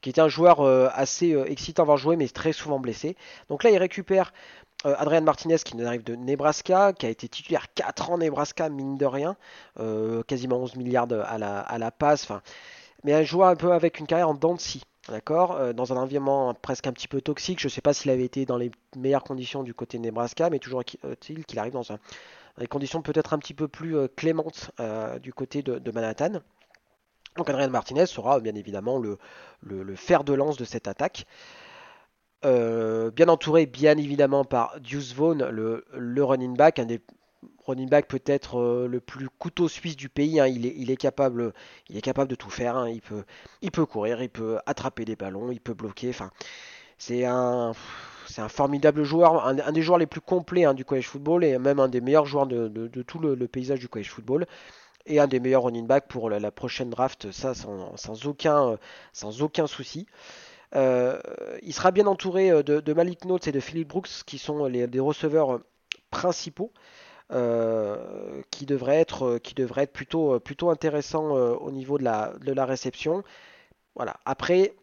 qui 0.00 0.10
était 0.10 0.20
un 0.20 0.28
joueur 0.28 0.60
assez 0.92 1.36
excitant 1.46 1.84
à 1.84 1.86
voir 1.86 1.96
jouer, 1.96 2.16
mais 2.16 2.26
très 2.26 2.52
souvent 2.52 2.80
blessé. 2.80 3.16
Donc 3.48 3.62
là, 3.62 3.70
il 3.70 3.78
récupère 3.78 4.32
euh, 4.86 4.94
Adrian 4.98 5.22
Martinez 5.22 5.58
qui 5.58 5.76
nous 5.76 5.86
arrive 5.86 6.04
de 6.04 6.14
Nebraska, 6.14 6.92
qui 6.92 7.06
a 7.06 7.10
été 7.10 7.28
titulaire 7.28 7.66
4 7.74 8.10
ans 8.10 8.18
Nebraska, 8.18 8.68
mine 8.68 8.96
de 8.96 9.06
rien, 9.06 9.36
euh, 9.78 10.22
quasiment 10.22 10.56
11 10.58 10.76
milliards 10.76 11.08
à 11.12 11.38
la, 11.38 11.60
à 11.60 11.78
la 11.78 11.90
passe, 11.90 12.28
mais 13.04 13.12
un 13.12 13.22
joueur 13.22 13.48
un 13.48 13.56
peu 13.56 13.72
avec 13.72 13.98
une 13.98 14.06
carrière 14.06 14.28
en 14.28 14.34
dents 14.34 14.56
euh, 15.10 15.72
dans 15.72 15.92
un 15.92 15.96
environnement 15.96 16.54
presque 16.54 16.86
un 16.86 16.92
petit 16.92 17.08
peu 17.08 17.20
toxique. 17.20 17.60
Je 17.60 17.66
ne 17.66 17.70
sais 17.70 17.82
pas 17.82 17.92
s'il 17.92 18.10
avait 18.10 18.24
été 18.24 18.46
dans 18.46 18.56
les 18.56 18.70
meilleures 18.96 19.24
conditions 19.24 19.62
du 19.62 19.74
côté 19.74 19.98
de 19.98 20.02
Nebraska, 20.02 20.48
mais 20.50 20.58
toujours 20.58 20.80
est-il 20.80 21.44
qu'il 21.44 21.58
arrive 21.58 21.72
dans, 21.72 21.82
des 22.58 22.66
conditions 22.66 23.02
peut-être 23.02 23.34
un 23.34 23.38
petit 23.38 23.54
peu 23.54 23.68
plus 23.68 23.96
clémentes 24.16 24.70
du 25.22 25.32
côté 25.32 25.62
de, 25.62 25.90
Manhattan. 25.90 26.40
Donc 27.36 27.48
Adrian 27.48 27.70
Martinez 27.70 28.06
sera 28.06 28.40
bien 28.40 28.54
évidemment 28.54 28.98
le, 28.98 29.96
fer 29.96 30.24
de 30.24 30.32
lance 30.32 30.56
de 30.56 30.64
cette 30.64 30.88
attaque. 30.88 31.26
Euh, 32.46 33.10
bien 33.10 33.28
entouré 33.28 33.66
bien 33.66 33.98
évidemment 33.98 34.44
par 34.44 34.80
Deuce 34.80 35.14
Vaughn, 35.14 35.46
le, 35.50 36.24
running 36.24 36.56
back, 36.56 36.78
un 36.78 36.86
des 36.86 37.02
running 37.66 37.88
back 37.88 38.08
peut-être 38.08 38.58
euh, 38.58 38.88
le 38.88 39.00
plus 39.00 39.28
couteau 39.28 39.68
suisse 39.68 39.96
du 39.96 40.08
pays. 40.08 40.40
Hein. 40.40 40.46
Il, 40.46 40.90
est, 40.90 40.96
capable, 40.96 41.52
il 41.90 41.98
est 41.98 42.00
capable 42.00 42.30
de 42.30 42.34
tout 42.34 42.48
faire. 42.48 42.76
Hein. 42.76 42.88
Il, 42.88 43.02
peut, 43.70 43.86
courir, 43.86 44.22
il 44.22 44.30
peut 44.30 44.58
attraper 44.64 45.04
des 45.04 45.16
ballons, 45.16 45.50
il 45.52 45.60
peut 45.60 45.74
bloquer. 45.74 46.08
Enfin, 46.08 46.30
c'est 46.96 47.26
un, 47.26 47.72
formidable 48.48 49.04
joueur, 49.04 49.46
un, 49.46 49.72
des 49.72 49.82
joueurs 49.82 49.98
les 49.98 50.06
plus 50.06 50.22
complets 50.22 50.64
hein, 50.64 50.72
du 50.72 50.86
college 50.86 51.08
football 51.08 51.44
et 51.44 51.58
même 51.58 51.78
un 51.78 51.88
des 51.88 52.00
meilleurs 52.00 52.26
joueurs 52.26 52.46
de, 52.46 52.88
tout 53.02 53.18
le, 53.18 53.36
paysage 53.48 53.80
du 53.80 53.88
college 53.88 54.08
football 54.08 54.46
et 55.04 55.20
un 55.20 55.26
des 55.26 55.40
meilleurs 55.40 55.64
running 55.64 55.86
back 55.86 56.08
pour 56.08 56.30
la, 56.30 56.50
prochaine 56.50 56.88
draft, 56.88 57.32
ça 57.32 57.52
sans 57.54 58.26
aucun 59.42 59.66
souci. 59.66 60.06
Euh, 60.76 61.18
il 61.62 61.72
sera 61.72 61.90
bien 61.90 62.06
entouré 62.06 62.50
euh, 62.50 62.62
de, 62.62 62.92
Malik 62.92 63.24
Notes 63.24 63.48
et 63.48 63.52
de 63.52 63.60
Philip 63.60 63.88
Brooks 63.88 64.24
qui 64.26 64.38
sont 64.38 64.66
les, 64.66 64.86
receveurs 65.00 65.60
principaux. 66.10 66.72
Euh, 67.32 68.42
qui 68.50 68.66
devraient 68.66 69.00
être, 69.00 69.38
qui 69.38 69.54
devrait 69.54 69.84
être 69.84 69.92
plutôt, 69.92 70.40
plutôt 70.40 70.68
au 70.68 71.70
niveau 71.70 71.96
de 71.96 72.02
la, 72.02 72.32
de 72.40 72.52
la 72.52 72.64
réception. 72.66 73.22
Voilà. 73.94 74.16
Après, 74.24 74.74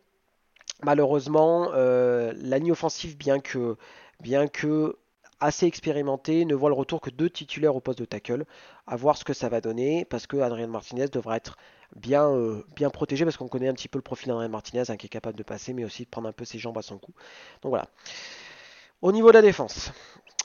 malheureusement, 0.82 1.72
la 1.74 2.60
ligne 2.60 2.72
offensive, 2.72 3.18
bien 3.18 3.42
que, 3.42 3.76
bien 4.22 4.48
que 4.48 4.96
assez 5.40 5.66
expérimenté, 5.66 6.46
ne 6.46 6.56
voit 6.56 6.70
le 6.70 6.76
retour 6.76 7.02
que 7.02 7.10
deux 7.10 7.30
titulaires 7.30 7.76
au 7.76 7.80
poste 7.80 8.00
de 8.00 8.06
tackle. 8.06 8.46
À 8.88 8.96
voir 8.96 9.18
ce 9.18 9.24
que 9.24 9.34
ça 9.34 9.50
va 9.50 9.62
donner, 9.62 10.06
parce 10.06 10.28
que 10.28 10.38
Adrien 10.38 10.68
Martinez 10.68 11.08
devra 11.08 11.38
être 11.38 11.58
bien, 11.96 12.30
euh, 12.30 12.64
bien 12.76 12.90
protégé, 12.90 13.26
parce 13.26 13.38
qu'on 13.38 13.48
connaît 13.48 13.68
un 13.68 13.74
petit 13.74 13.88
peu 13.88 13.98
le 13.98 14.04
profil 14.04 14.30
d'Adrien 14.30 14.48
Martinez, 14.48 14.84
hein, 14.90 14.98
qui 14.98 15.06
est 15.06 15.10
capable 15.10 15.38
de 15.38 15.44
passer, 15.44 15.74
mais 15.74 15.86
aussi 15.86 16.04
de 16.04 16.10
prendre 16.10 16.28
un 16.28 16.34
peu 16.34 16.46
ses 16.46 16.60
jambes 16.60 16.78
à 16.78 16.82
son 16.82 16.98
cou. 16.98 17.14
Donc 17.62 17.70
voilà. 17.70 17.88
Au 19.02 19.12
niveau 19.12 19.30
de 19.30 19.34
la 19.34 19.42
défense, 19.42 19.92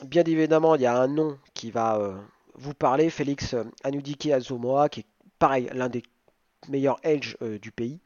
bien 0.05 0.23
évidemment, 0.23 0.75
il 0.75 0.81
y 0.81 0.85
a 0.85 0.95
un 0.95 1.07
nom 1.07 1.37
qui 1.53 1.71
va 1.71 1.97
euh, 1.97 2.15
vous 2.55 2.73
parler, 2.73 3.09
Félix 3.09 3.55
Anudike 3.83 4.27
Azomoa, 4.27 4.89
qui 4.89 5.01
est 5.01 5.05
pareil, 5.39 5.69
l'un 5.73 5.89
des 5.89 6.03
meilleurs 6.69 6.99
edge 7.03 7.35
euh, 7.41 7.57
du 7.57 7.71
pays. 7.71 7.99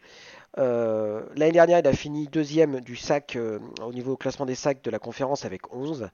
L'année 0.56 1.52
dernière, 1.52 1.78
il 1.78 1.88
a 1.88 1.94
fini 1.94 2.28
deuxième 2.28 2.80
du 2.82 2.96
sac 2.96 3.38
au 3.80 3.94
niveau 3.94 4.18
classement 4.18 4.48
des 4.48 4.56
sacs 4.56 4.84
de 4.84 4.90
la 4.90 4.98
conférence 4.98 5.46
avec 5.46 5.72
11. 5.72 6.10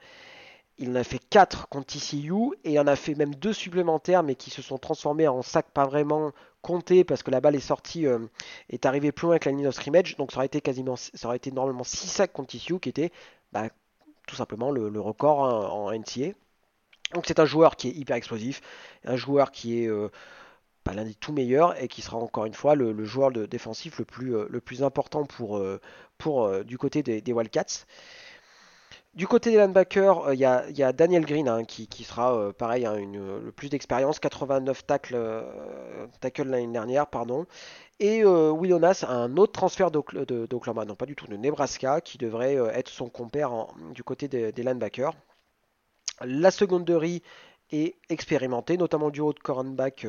Il 0.80 0.90
en 0.90 0.96
a 0.96 1.04
fait 1.04 1.20
4 1.30 1.68
contre 1.70 1.86
TCU 1.86 2.56
et 2.64 2.74
il 2.74 2.80
en 2.80 2.88
a 2.88 2.96
fait 2.96 3.14
même 3.16 3.36
2 3.36 3.54
supplémentaires 3.54 4.24
mais 4.24 4.36
qui 4.36 4.50
se 4.50 4.62
sont 4.62 4.78
transformés 4.78 5.28
en 5.28 5.42
sacs 5.44 5.70
pas 5.72 5.86
vraiment 5.86 6.32
comptés 6.62 7.04
parce 7.04 7.22
que 7.22 7.30
la 7.30 7.42
balle 7.42 7.56
est 7.56 7.60
sortie, 7.60 8.08
euh, 8.08 8.20
est 8.70 8.86
arrivée 8.88 9.12
plus 9.12 9.28
loin 9.28 9.38
que 9.38 9.50
la 9.50 9.56
ligne 9.56 9.66
de 9.66 9.72
scrimmage. 9.72 10.18
Donc 10.18 10.32
ça 10.32 10.38
aurait 10.38 10.48
été 10.48 10.62
quasiment, 10.62 10.96
ça 10.96 11.28
aurait 11.28 11.38
été 11.38 11.52
normalement 11.52 11.84
6 11.84 12.08
sacs 12.08 12.34
contre 12.34 12.58
TCU 12.58 12.80
qui 12.80 12.90
était 12.90 13.12
bah, 13.52 13.70
tout 14.28 14.36
simplement 14.36 14.72
le, 14.72 15.00
record 15.00 15.40
en, 15.40 15.92
NCA. 15.92 16.32
Donc 17.14 17.26
c'est 17.28 17.40
un 17.40 17.46
joueur 17.46 17.76
qui 17.76 17.90
est 17.90 17.92
hyper 17.92 18.16
explosif, 18.16 18.62
un 19.06 19.18
joueur 19.18 19.52
qui 19.52 19.84
est 19.84 19.88
euh, 19.88 20.10
bah, 20.86 20.94
l'un 20.94 21.06
des 21.06 21.14
tout 21.14 21.34
meilleurs 21.34 21.80
et 21.82 21.88
qui 21.88 22.02
sera 22.02 22.18
encore 22.18 22.46
une 22.46 22.56
fois 22.56 22.74
le, 22.74 23.06
joueur 23.06 23.32
défensif 23.32 24.00
le 24.00 24.06
plus, 24.06 24.36
euh, 24.36 24.86
important 24.86 25.28
du 26.66 26.78
côté 26.80 27.04
des 27.04 27.34
Wildcats. 27.34 27.86
Du 29.14 29.28
côté 29.28 29.52
des 29.52 29.58
linebackers, 29.58 30.30
euh, 30.30 30.34
il 30.34 30.40
y, 30.40 30.46
a 30.46 30.92
Daniel 30.92 31.24
Green 31.24 31.48
hein, 31.48 31.66
qui, 31.66 32.04
sera 32.04 32.36
euh, 32.36 32.52
pareil, 32.52 32.88
hein, 32.88 32.96
le 32.96 33.52
plus 33.52 33.70
d'expérience, 33.70 34.20
89 34.20 34.88
tacles, 34.88 35.14
euh, 35.16 36.08
tackles 36.20 36.48
l'année 36.50 36.74
dernière, 36.74 37.06
pardon. 37.06 37.46
Et 38.00 38.26
Will 38.26 38.72
Jonas 38.72 39.06
un 39.08 39.38
autre 39.38 39.54
transfert 39.54 39.92
d'Oklahoma, 39.92 40.86
non 40.86 40.96
pas 40.96 41.06
du 41.06 41.16
tout, 41.16 41.28
de 41.28 41.38
Nebraska, 41.38 42.02
qui 42.02 42.18
devrait 42.18 42.56
être 42.74 42.90
son 42.90 43.08
compère 43.08 43.68
du 43.94 44.04
côté 44.04 44.28
des, 44.28 44.52
linebackers. 44.52 45.14
La 46.22 46.50
seconderie 46.50 47.22
est 47.74 47.96
expérimentée, 48.10 48.78
notamment 48.78 49.10
du 49.10 49.20
haut 49.22 49.34
de 49.34 49.40
cornerback 49.40 50.08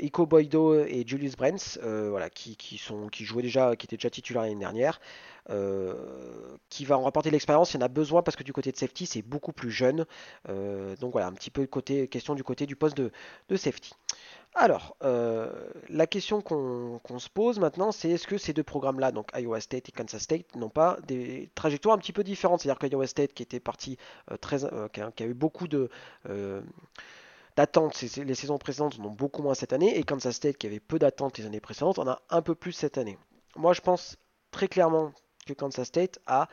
Iko 0.00 0.26
Boydo 0.26 0.84
et 0.84 1.04
Julius 1.06 1.36
Brents, 1.36 1.78
voilà, 1.82 2.30
qui, 2.30 2.78
sont, 2.78 3.08
qui 3.08 3.24
jouaient 3.24 3.42
déjà, 3.42 3.76
qui 3.76 3.86
étaient 3.86 3.96
déjà 3.96 4.10
titulaires 4.10 4.42
l'année 4.42 4.56
dernière. 4.56 5.00
Euh, 5.48 5.94
qui 6.70 6.84
va 6.84 6.98
en 6.98 7.02
rapporter 7.02 7.30
l'expérience. 7.30 7.72
Il 7.72 7.76
y 7.76 7.78
en 7.78 7.86
a 7.86 7.88
besoin 7.88 8.22
parce 8.22 8.36
que 8.36 8.42
du 8.42 8.52
côté 8.52 8.72
de 8.72 8.76
safety, 8.76 9.06
c'est 9.06 9.22
beaucoup 9.22 9.52
plus 9.52 9.70
jeune. 9.70 10.04
Euh, 10.48 10.96
donc 10.96 11.12
voilà, 11.12 11.28
un 11.28 11.32
petit 11.32 11.50
peu 11.50 11.64
côté, 11.66 12.08
question 12.08 12.34
du 12.34 12.42
côté 12.42 12.66
du 12.66 12.74
poste 12.74 12.96
de, 12.96 13.12
safety. 13.56 13.92
Alors, 14.58 14.96
euh, 15.04 15.52
la 15.90 16.06
question 16.06 16.40
qu'on 16.40 17.18
se 17.18 17.28
pose 17.28 17.58
maintenant, 17.58 17.92
c'est 17.92 18.08
est-ce 18.08 18.26
que 18.26 18.38
ces 18.38 18.54
deux 18.54 18.62
programmes-là, 18.62 19.12
donc 19.12 19.28
Iowa 19.36 19.60
State 19.60 19.90
et 19.90 19.92
Kansas 19.92 20.22
State, 20.22 20.56
n'ont 20.56 20.70
pas 20.70 20.96
des 21.06 21.50
trajectoires 21.54 21.94
un 21.94 21.98
petit 21.98 22.14
peu 22.14 22.24
différentes? 22.24 22.62
C'est-à-dire 22.62 22.78
qu'Iowa 22.78 23.06
State, 23.06 23.34
qui 23.34 23.42
était 23.42 23.60
parti 23.60 23.98
très, 24.40 24.60
qui 24.92 25.22
a, 25.22 25.26
eu 25.26 25.34
beaucoup 25.34 25.68
de 25.68 25.90
d'attentes 27.56 28.00
les 28.00 28.34
saisons 28.34 28.56
précédentes, 28.56 28.98
en 28.98 29.04
ont 29.04 29.10
beaucoup 29.10 29.42
moins 29.42 29.54
cette 29.54 29.74
année, 29.74 29.98
et 29.98 30.02
Kansas 30.04 30.36
State, 30.36 30.56
qui 30.56 30.66
avait 30.66 30.80
peu 30.80 30.98
d'attentes 30.98 31.36
les 31.36 31.44
années 31.44 31.60
précédentes, 31.60 31.98
en 31.98 32.08
a 32.08 32.22
un 32.30 32.40
peu 32.40 32.54
plus 32.54 32.72
cette 32.72 32.96
année. 32.96 33.18
Moi, 33.56 33.74
je 33.74 33.82
pense 33.82 34.16
très 34.50 34.68
clairement 34.68 35.12
que 35.46 35.52
Kansas 35.52 35.86
State 35.86 36.18
a 36.26 36.48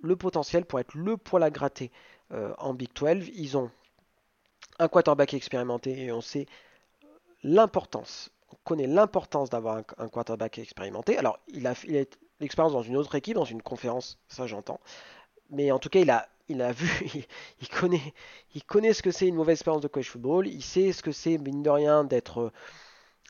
le 0.00 0.16
potentiel 0.16 0.64
pour 0.64 0.80
être 0.80 0.94
le 0.94 1.16
poil 1.16 1.44
à 1.44 1.50
gratter 1.50 1.92
euh, 2.32 2.52
en 2.58 2.74
Big 2.74 2.90
12. 2.92 3.30
Ils 3.34 3.56
ont 3.56 3.70
un 4.78 4.88
quarterback 4.88 5.34
expérimenté 5.34 6.04
et 6.04 6.12
on 6.12 6.20
sait 6.20 6.46
l'importance, 7.46 8.30
on 8.52 8.56
connaît 8.64 8.86
l'importance 8.86 9.50
d'avoir 9.50 9.82
un, 9.98 10.08
quarterback 10.08 10.58
expérimenté. 10.58 11.16
Alors, 11.16 11.38
il 11.48 11.66
a, 11.66 11.74
il 11.84 11.96
a 11.96 12.04
l'expérience 12.40 12.72
dans 12.72 12.82
une 12.82 12.96
autre 12.96 13.14
équipe, 13.14 13.36
dans 13.36 13.44
une 13.44 13.62
conférence, 13.62 14.18
ça 14.28 14.46
j'entends. 14.46 14.80
Mais 15.50 15.70
en 15.70 15.78
tout 15.78 15.88
cas, 15.88 16.00
il 16.00 16.10
a, 16.10 16.28
il 16.48 16.60
a 16.60 16.72
vu, 16.72 16.88
il, 17.60 17.68
connaît, 17.68 18.14
il 18.54 18.64
connaît 18.64 18.92
ce 18.92 19.02
que 19.02 19.10
c'est 19.10 19.28
une 19.28 19.36
mauvaise 19.36 19.54
expérience 19.54 19.82
de 19.82 19.88
college 19.88 20.10
football. 20.10 20.46
Il 20.48 20.62
sait 20.62 20.92
ce 20.92 21.02
que 21.02 21.12
c'est, 21.12 21.38
mine 21.38 21.62
de 21.62 21.70
rien, 21.70 22.04
d'être 22.04 22.52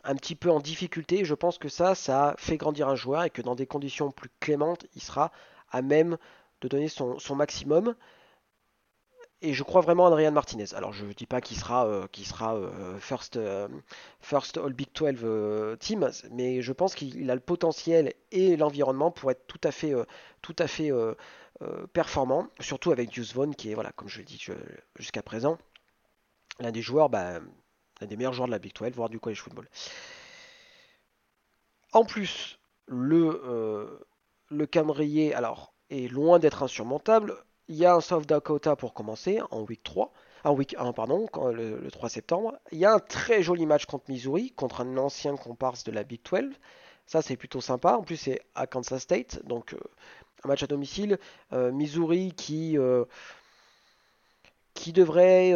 un 0.05 0.15
petit 0.15 0.35
peu 0.35 0.51
en 0.51 0.61
difficulté. 0.61 1.25
Je 1.25 1.35
pense 1.35 1.59
que 1.59 1.69
ça, 1.69 1.95
ça 1.95 2.35
fait 2.39 2.57
grandir 2.57 2.89
un 2.89 2.95
joueur 2.97 3.25
et 3.25 3.31
que 3.31 3.43
dans 3.43 3.55
des 3.55 3.67
conditions 3.67 4.11
plus 4.11 4.31
clémentes, 4.41 4.87
il 4.95 5.03
sera 5.03 5.33
à 5.71 5.83
même 5.83 6.17
de 6.61 6.69
donner 6.69 6.89
son, 6.89 7.19
maximum. 7.35 7.95
Et 9.43 9.53
je 9.53 9.63
crois 9.63 9.83
vraiment 9.83 10.07
à 10.07 10.09
Adrian 10.09 10.33
Martinez. 10.33 10.75
Alors 10.75 10.93
je 10.93 11.05
ne 11.05 11.13
dis 11.13 11.27
pas 11.27 11.41
qu'il 11.41 11.57
sera, 11.59 11.87
euh, 11.87 12.07
sera 12.25 12.57
euh, 12.57 12.99
first, 12.99 13.37
euh, 13.37 13.69
first 14.21 14.57
All 14.57 14.73
Big 14.73 14.89
12 14.95 15.79
team, 15.79 16.11
mais 16.31 16.63
je 16.63 16.73
pense 16.73 16.95
qu'il 16.95 17.31
a 17.31 17.35
le 17.35 17.41
potentiel 17.41 18.15
et 18.33 18.57
l'environnement 18.57 19.11
pour 19.11 19.31
être 19.31 19.47
tout 19.47 19.61
à 19.63 19.71
fait, 19.73 19.95
tout 20.41 20.57
à 20.59 20.67
fait 20.67 20.91
performant, 21.93 22.49
surtout 22.61 22.93
avec 22.93 23.15
Deuce 23.15 23.35
Vaughn 23.35 23.55
qui 23.55 23.71
est, 23.71 23.75
voilà, 23.75 23.93
comme 23.93 24.09
je 24.09 24.19
l'ai 24.19 24.25
dit 24.25 24.43
jusqu'à 24.97 25.23
présent, 25.23 25.59
l'un 26.59 26.73
des 26.73 26.83
joueurs 26.83 27.11
bah, 27.11 27.41
un 28.01 28.07
des 28.07 28.17
meilleurs 28.17 28.33
joueurs 28.33 28.47
de 28.47 28.53
la 28.53 28.59
Big 28.59 28.75
12, 28.75 28.93
voire 28.93 29.09
du 29.09 29.19
college 29.19 29.41
football. 29.41 29.69
En 31.93 32.05
plus, 32.05 32.59
le, 32.87 33.41
euh, 33.45 33.99
le 34.51 34.69
alors, 35.35 35.75
est 35.91 36.11
loin 36.11 36.39
d'être 36.39 36.63
insurmontable. 36.63 37.37
Il 37.69 37.77
y 37.77 37.85
a 37.85 37.95
un 37.95 38.01
South 38.01 38.27
Dakota 38.27 38.77
pour 38.77 38.95
commencer 38.95 39.41
en 39.51 39.63
week 39.63 39.83
3, 39.83 40.13
en 40.45 40.53
week 40.53 40.75
1 40.79 40.93
pardon, 40.93 41.27
le, 41.53 41.89
3 41.91 42.09
septembre. 42.09 42.57
Il 42.73 42.79
y 42.79 42.85
a 42.85 42.93
un 42.93 42.99
très 42.99 43.43
joli 43.43 43.67
match 43.67 43.87
contre 43.87 44.05
Missouri, 44.09 44.53
contre 44.53 44.83
un 44.83 44.97
ancien 44.97 45.37
comparse 45.37 45.85
de 45.85 45.93
la 45.93 46.05
Big 46.05 46.21
12. 46.23 46.53
Ça 47.07 47.23
c'est 47.23 47.37
plutôt 47.37 47.61
sympa. 47.61 47.97
En 47.97 48.03
plus 48.03 48.17
c'est 48.17 48.41
à 48.55 48.67
Kansas 48.67 49.03
State, 49.03 49.45
donc 49.45 49.75
euh, 49.75 49.79
un 50.45 50.49
match 50.49 50.63
à 50.63 50.67
domicile. 50.67 51.19
Euh, 51.53 51.73
Missouri 51.73 52.33
qui 52.37 52.77
qui 54.75 54.93
devrait 54.93 55.55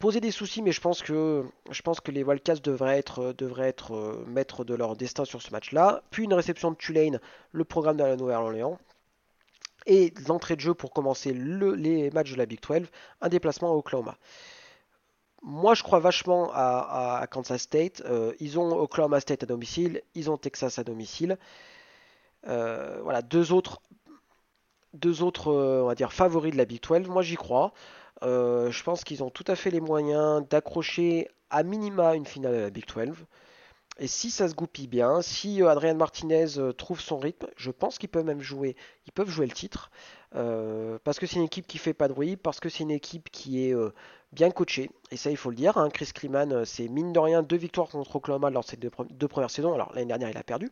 poser 0.00 0.20
des 0.20 0.32
soucis, 0.32 0.62
mais 0.62 0.72
je 0.72 0.80
pense 0.80 1.02
que, 1.02 1.44
je 1.70 1.82
pense 1.82 2.00
que 2.00 2.10
les 2.10 2.24
Wildcats 2.24 2.56
devraient 2.56 2.98
être, 2.98 3.32
devraient 3.34 3.68
être 3.68 3.94
euh, 3.94 4.24
maîtres 4.26 4.64
de 4.64 4.74
leur 4.74 4.96
destin 4.96 5.24
sur 5.24 5.42
ce 5.42 5.52
match-là. 5.52 6.02
Puis 6.10 6.24
une 6.24 6.34
réception 6.34 6.72
de 6.72 6.76
Tulane, 6.76 7.20
le 7.52 7.64
programme 7.64 7.98
de 7.98 8.02
la 8.02 8.16
Nouvelle-Orléans. 8.16 8.78
Et 9.90 10.14
l'entrée 10.28 10.54
de 10.54 10.60
jeu 10.60 10.72
pour 10.72 10.92
commencer 10.92 11.32
les 11.32 12.12
matchs 12.12 12.30
de 12.30 12.36
la 12.36 12.46
Big 12.46 12.60
12, 12.62 12.86
un 13.22 13.28
déplacement 13.28 13.72
à 13.72 13.74
Oklahoma. 13.74 14.16
Moi, 15.42 15.74
je 15.74 15.82
crois 15.82 15.98
vachement 15.98 16.52
à, 16.54 17.26
Kansas 17.28 17.62
State. 17.62 18.00
Euh, 18.06 18.32
ils 18.38 18.56
ont 18.60 18.70
Oklahoma 18.70 19.18
State 19.18 19.42
à 19.42 19.46
domicile, 19.46 20.00
ils 20.14 20.30
ont 20.30 20.36
Texas 20.36 20.78
à 20.78 20.84
domicile. 20.84 21.38
Euh, 22.46 23.00
voilà, 23.02 23.20
deux 23.20 23.52
autres, 23.52 23.82
deux 24.94 25.24
autres, 25.24 25.52
on 25.52 25.86
va 25.86 25.96
dire, 25.96 26.12
favoris 26.12 26.52
de 26.52 26.58
la 26.58 26.66
Big 26.66 26.80
12. 26.80 27.08
Moi, 27.08 27.22
j'y 27.22 27.34
crois. 27.34 27.72
Euh, 28.22 28.70
je 28.70 28.84
pense 28.84 29.02
qu'ils 29.02 29.24
ont 29.24 29.30
tout 29.30 29.44
à 29.48 29.56
fait 29.56 29.70
les 29.72 29.80
moyens 29.80 30.46
d'accrocher 30.48 31.26
à 31.50 31.64
minima 31.64 32.14
une 32.14 32.26
finale 32.26 32.54
à 32.54 32.60
la 32.60 32.70
Big 32.70 32.86
12. 32.86 33.16
Et 34.00 34.06
si 34.06 34.30
ça 34.30 34.48
se 34.48 34.54
goupille 34.54 34.86
bien, 34.86 35.20
si 35.20 35.62
Adrian 35.62 35.94
Martinez 35.94 36.46
trouve 36.78 37.02
son 37.02 37.18
rythme, 37.18 37.48
je 37.56 37.70
pense 37.70 37.98
qu'ils 37.98 38.08
peuvent 38.08 38.24
même 38.24 38.40
jouer, 38.40 38.74
ils 39.06 39.12
peuvent 39.12 39.28
jouer 39.28 39.44
le 39.46 39.52
titre. 39.52 39.90
parce 40.32 41.18
que 41.18 41.26
c'est 41.26 41.36
une 41.36 41.44
équipe 41.44 41.66
qui 41.66 41.76
fait 41.76 41.92
pas 41.92 42.08
de 42.08 42.14
bruit, 42.14 42.36
parce 42.36 42.60
que 42.60 42.70
c'est 42.70 42.82
une 42.82 42.90
équipe 42.90 43.28
qui 43.30 43.62
est 43.66 43.74
bien 44.32 44.50
coachée. 44.50 44.90
Et 45.10 45.18
ça, 45.18 45.30
il 45.30 45.36
faut 45.36 45.50
le 45.50 45.56
dire. 45.56 45.76
Hein. 45.76 45.90
Chris 45.90 46.12
Cleman, 46.14 46.64
c'est 46.64 46.88
mine 46.88 47.12
de 47.12 47.18
rien 47.18 47.42
deux 47.42 47.58
victoires 47.58 47.88
contre 47.88 48.16
Oklahoma 48.16 48.48
lors 48.48 48.64
de 48.64 48.68
ses 48.68 48.78
deux, 48.78 49.28
premières 49.28 49.50
saisons. 49.50 49.74
Alors 49.74 49.92
l'année 49.94 50.06
dernière, 50.06 50.30
il 50.30 50.38
a 50.38 50.44
perdu. 50.44 50.70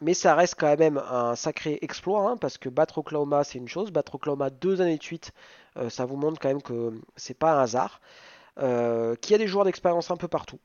Mais 0.00 0.14
ça 0.14 0.34
reste 0.34 0.54
quand 0.58 0.78
même 0.78 0.96
un 0.96 1.36
sacré 1.36 1.78
exploit, 1.82 2.30
hein, 2.30 2.36
parce 2.38 2.56
que 2.56 2.70
battre 2.70 2.96
Oklahoma, 2.98 3.44
c'est 3.44 3.58
une 3.58 3.68
chose. 3.68 3.90
Battre 3.90 4.14
Oklahoma 4.14 4.48
deux 4.48 4.80
années 4.80 4.96
de 4.96 5.02
suite, 5.02 5.32
ça 5.90 6.06
vous 6.06 6.16
montre 6.16 6.40
quand 6.40 6.48
même 6.48 6.62
que 6.62 6.94
c'est 7.16 7.38
pas 7.38 7.58
un 7.58 7.62
hasard. 7.62 8.00
qu'il 8.56 9.32
y 9.32 9.34
a 9.34 9.38
des 9.38 9.48
joueurs 9.48 9.66
d'expérience 9.66 10.10
un 10.10 10.16
peu 10.16 10.28
partout 10.28 10.58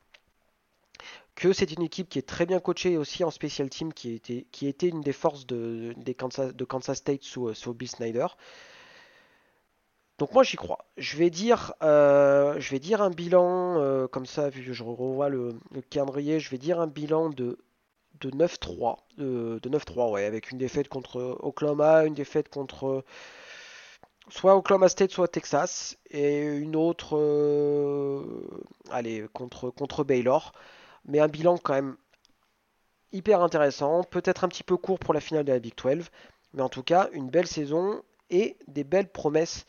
c'est 1.53 1.71
une 1.71 1.83
équipe 1.83 2.09
qui 2.09 2.19
est 2.19 2.27
très 2.27 2.45
bien 2.45 2.59
coachée 2.59 2.97
aussi 2.97 3.23
en 3.23 3.31
special 3.31 3.69
team, 3.69 3.93
qui 3.93 4.13
était, 4.13 4.45
qui 4.51 4.67
était 4.67 4.89
une 4.89 5.01
des 5.01 5.13
forces 5.13 5.45
de, 5.47 5.93
Kansas, 6.17 6.97
State 6.97 7.23
sous, 7.23 7.53
sous, 7.53 7.73
Bill 7.73 7.89
Snyder. 7.89 8.27
Donc 10.17 10.33
moi 10.33 10.43
j'y 10.43 10.57
crois. 10.57 10.85
Je 10.97 11.17
vais 11.17 11.29
dire, 11.29 11.73
euh, 11.81 12.59
un 12.99 13.09
bilan, 13.09 13.79
euh, 13.79 14.07
comme 14.07 14.25
ça, 14.25 14.49
vu 14.49 14.65
que 14.65 14.73
je 14.73 14.83
revois 14.83 15.29
le, 15.29 15.57
calendrier, 15.89 16.39
je 16.39 16.49
vais 16.49 16.57
dire 16.57 16.81
un 16.81 16.87
bilan 16.87 17.29
de, 17.29 17.57
de 18.19 18.29
9-3. 18.31 18.97
De, 19.17 19.59
9-3, 19.63 20.11
ouais, 20.11 20.25
avec 20.25 20.51
une 20.51 20.57
défaite 20.57 20.89
contre 20.89 21.37
Oklahoma, 21.39 22.05
une 22.05 22.15
défaite 22.15 22.49
contre 22.49 23.05
soit 24.29 24.55
Oklahoma 24.55 24.89
State, 24.89 25.11
soit 25.11 25.29
Texas, 25.29 25.97
et 26.11 26.41
une 26.41 26.75
autre, 26.75 27.17
euh, 27.17 28.49
contre, 29.33 29.69
contre 29.69 30.03
Baylor 30.03 30.51
mais 31.09 31.19
un 31.19 31.27
bilan 31.27 31.57
quand 31.57 31.73
même 31.73 31.97
hyper 33.11 33.41
intéressant, 33.41 34.03
peut-être 34.03 34.43
un 34.43 34.47
petit 34.47 34.63
peu 34.63 34.77
court 34.77 34.99
pour 34.99 35.13
la 35.13 35.19
finale 35.19 35.43
de 35.43 35.51
la 35.51 35.59
Big 35.59 35.73
12, 35.75 36.09
mais 36.53 36.61
en 36.61 36.69
tout 36.69 36.83
cas 36.83 37.09
une 37.11 37.29
belle 37.29 37.47
saison 37.47 38.03
et 38.29 38.57
des 38.67 38.83
belles 38.83 39.09
promesses 39.11 39.65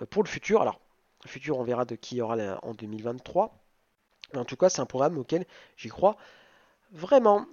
euh, 0.00 0.06
pour 0.06 0.22
le 0.22 0.28
futur. 0.28 0.60
Alors, 0.60 0.80
le 1.24 1.30
futur, 1.30 1.58
on 1.58 1.64
verra 1.64 1.84
de 1.84 1.94
qui 1.94 2.16
il 2.16 2.18
y 2.18 2.20
aura 2.20 2.36
en 2.62 2.74
2023, 2.74 3.58
mais 4.34 4.40
en 4.40 4.44
tout 4.44 4.56
cas, 4.56 4.68
c'est 4.68 4.80
un 4.80 4.86
programme 4.86 5.18
auquel 5.18 5.46
j'y 5.76 5.88
crois 5.88 6.16
vraiment. 6.90 7.46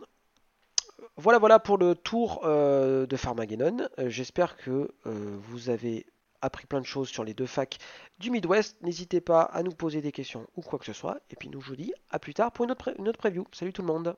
Voilà, 1.16 1.40
voilà 1.40 1.60
pour 1.60 1.78
le 1.78 1.96
tour 1.96 2.42
euh, 2.44 3.06
de 3.06 3.16
Farmageddon. 3.16 3.88
Euh, 4.00 4.10
j'espère 4.10 4.58
que 4.58 4.94
vous 5.06 5.70
avez 5.70 6.06
appris 6.42 6.66
plein 6.66 6.82
de 6.82 6.86
choses 6.86 7.10
sur 7.10 7.24
les 7.24 7.34
deux 7.34 7.46
facs 7.46 7.78
du 8.20 8.32
Midwest. 8.32 8.78
N'hésitez 8.82 9.22
pas 9.22 9.42
à 9.42 9.64
nous 9.64 9.72
poser 9.72 10.02
des 10.02 10.12
questions 10.12 10.48
ou 10.56 10.62
quoi 10.62 10.80
que 10.80 10.86
ce 10.86 10.94
soit. 10.94 11.20
Et 11.30 11.36
puis 11.36 11.50
nous, 11.50 11.62
je 11.62 11.70
vous 11.70 11.76
dis 11.76 11.94
à 12.10 12.20
plus 12.20 12.34
tard 12.34 12.52
pour 12.52 12.66
une 12.66 12.72
autre, 12.72 12.94
une 12.98 13.08
autre 13.08 13.20
preview. 13.20 13.46
Salut 13.52 13.74
tout 13.74 13.82
le 13.82 13.88
monde 13.88 14.16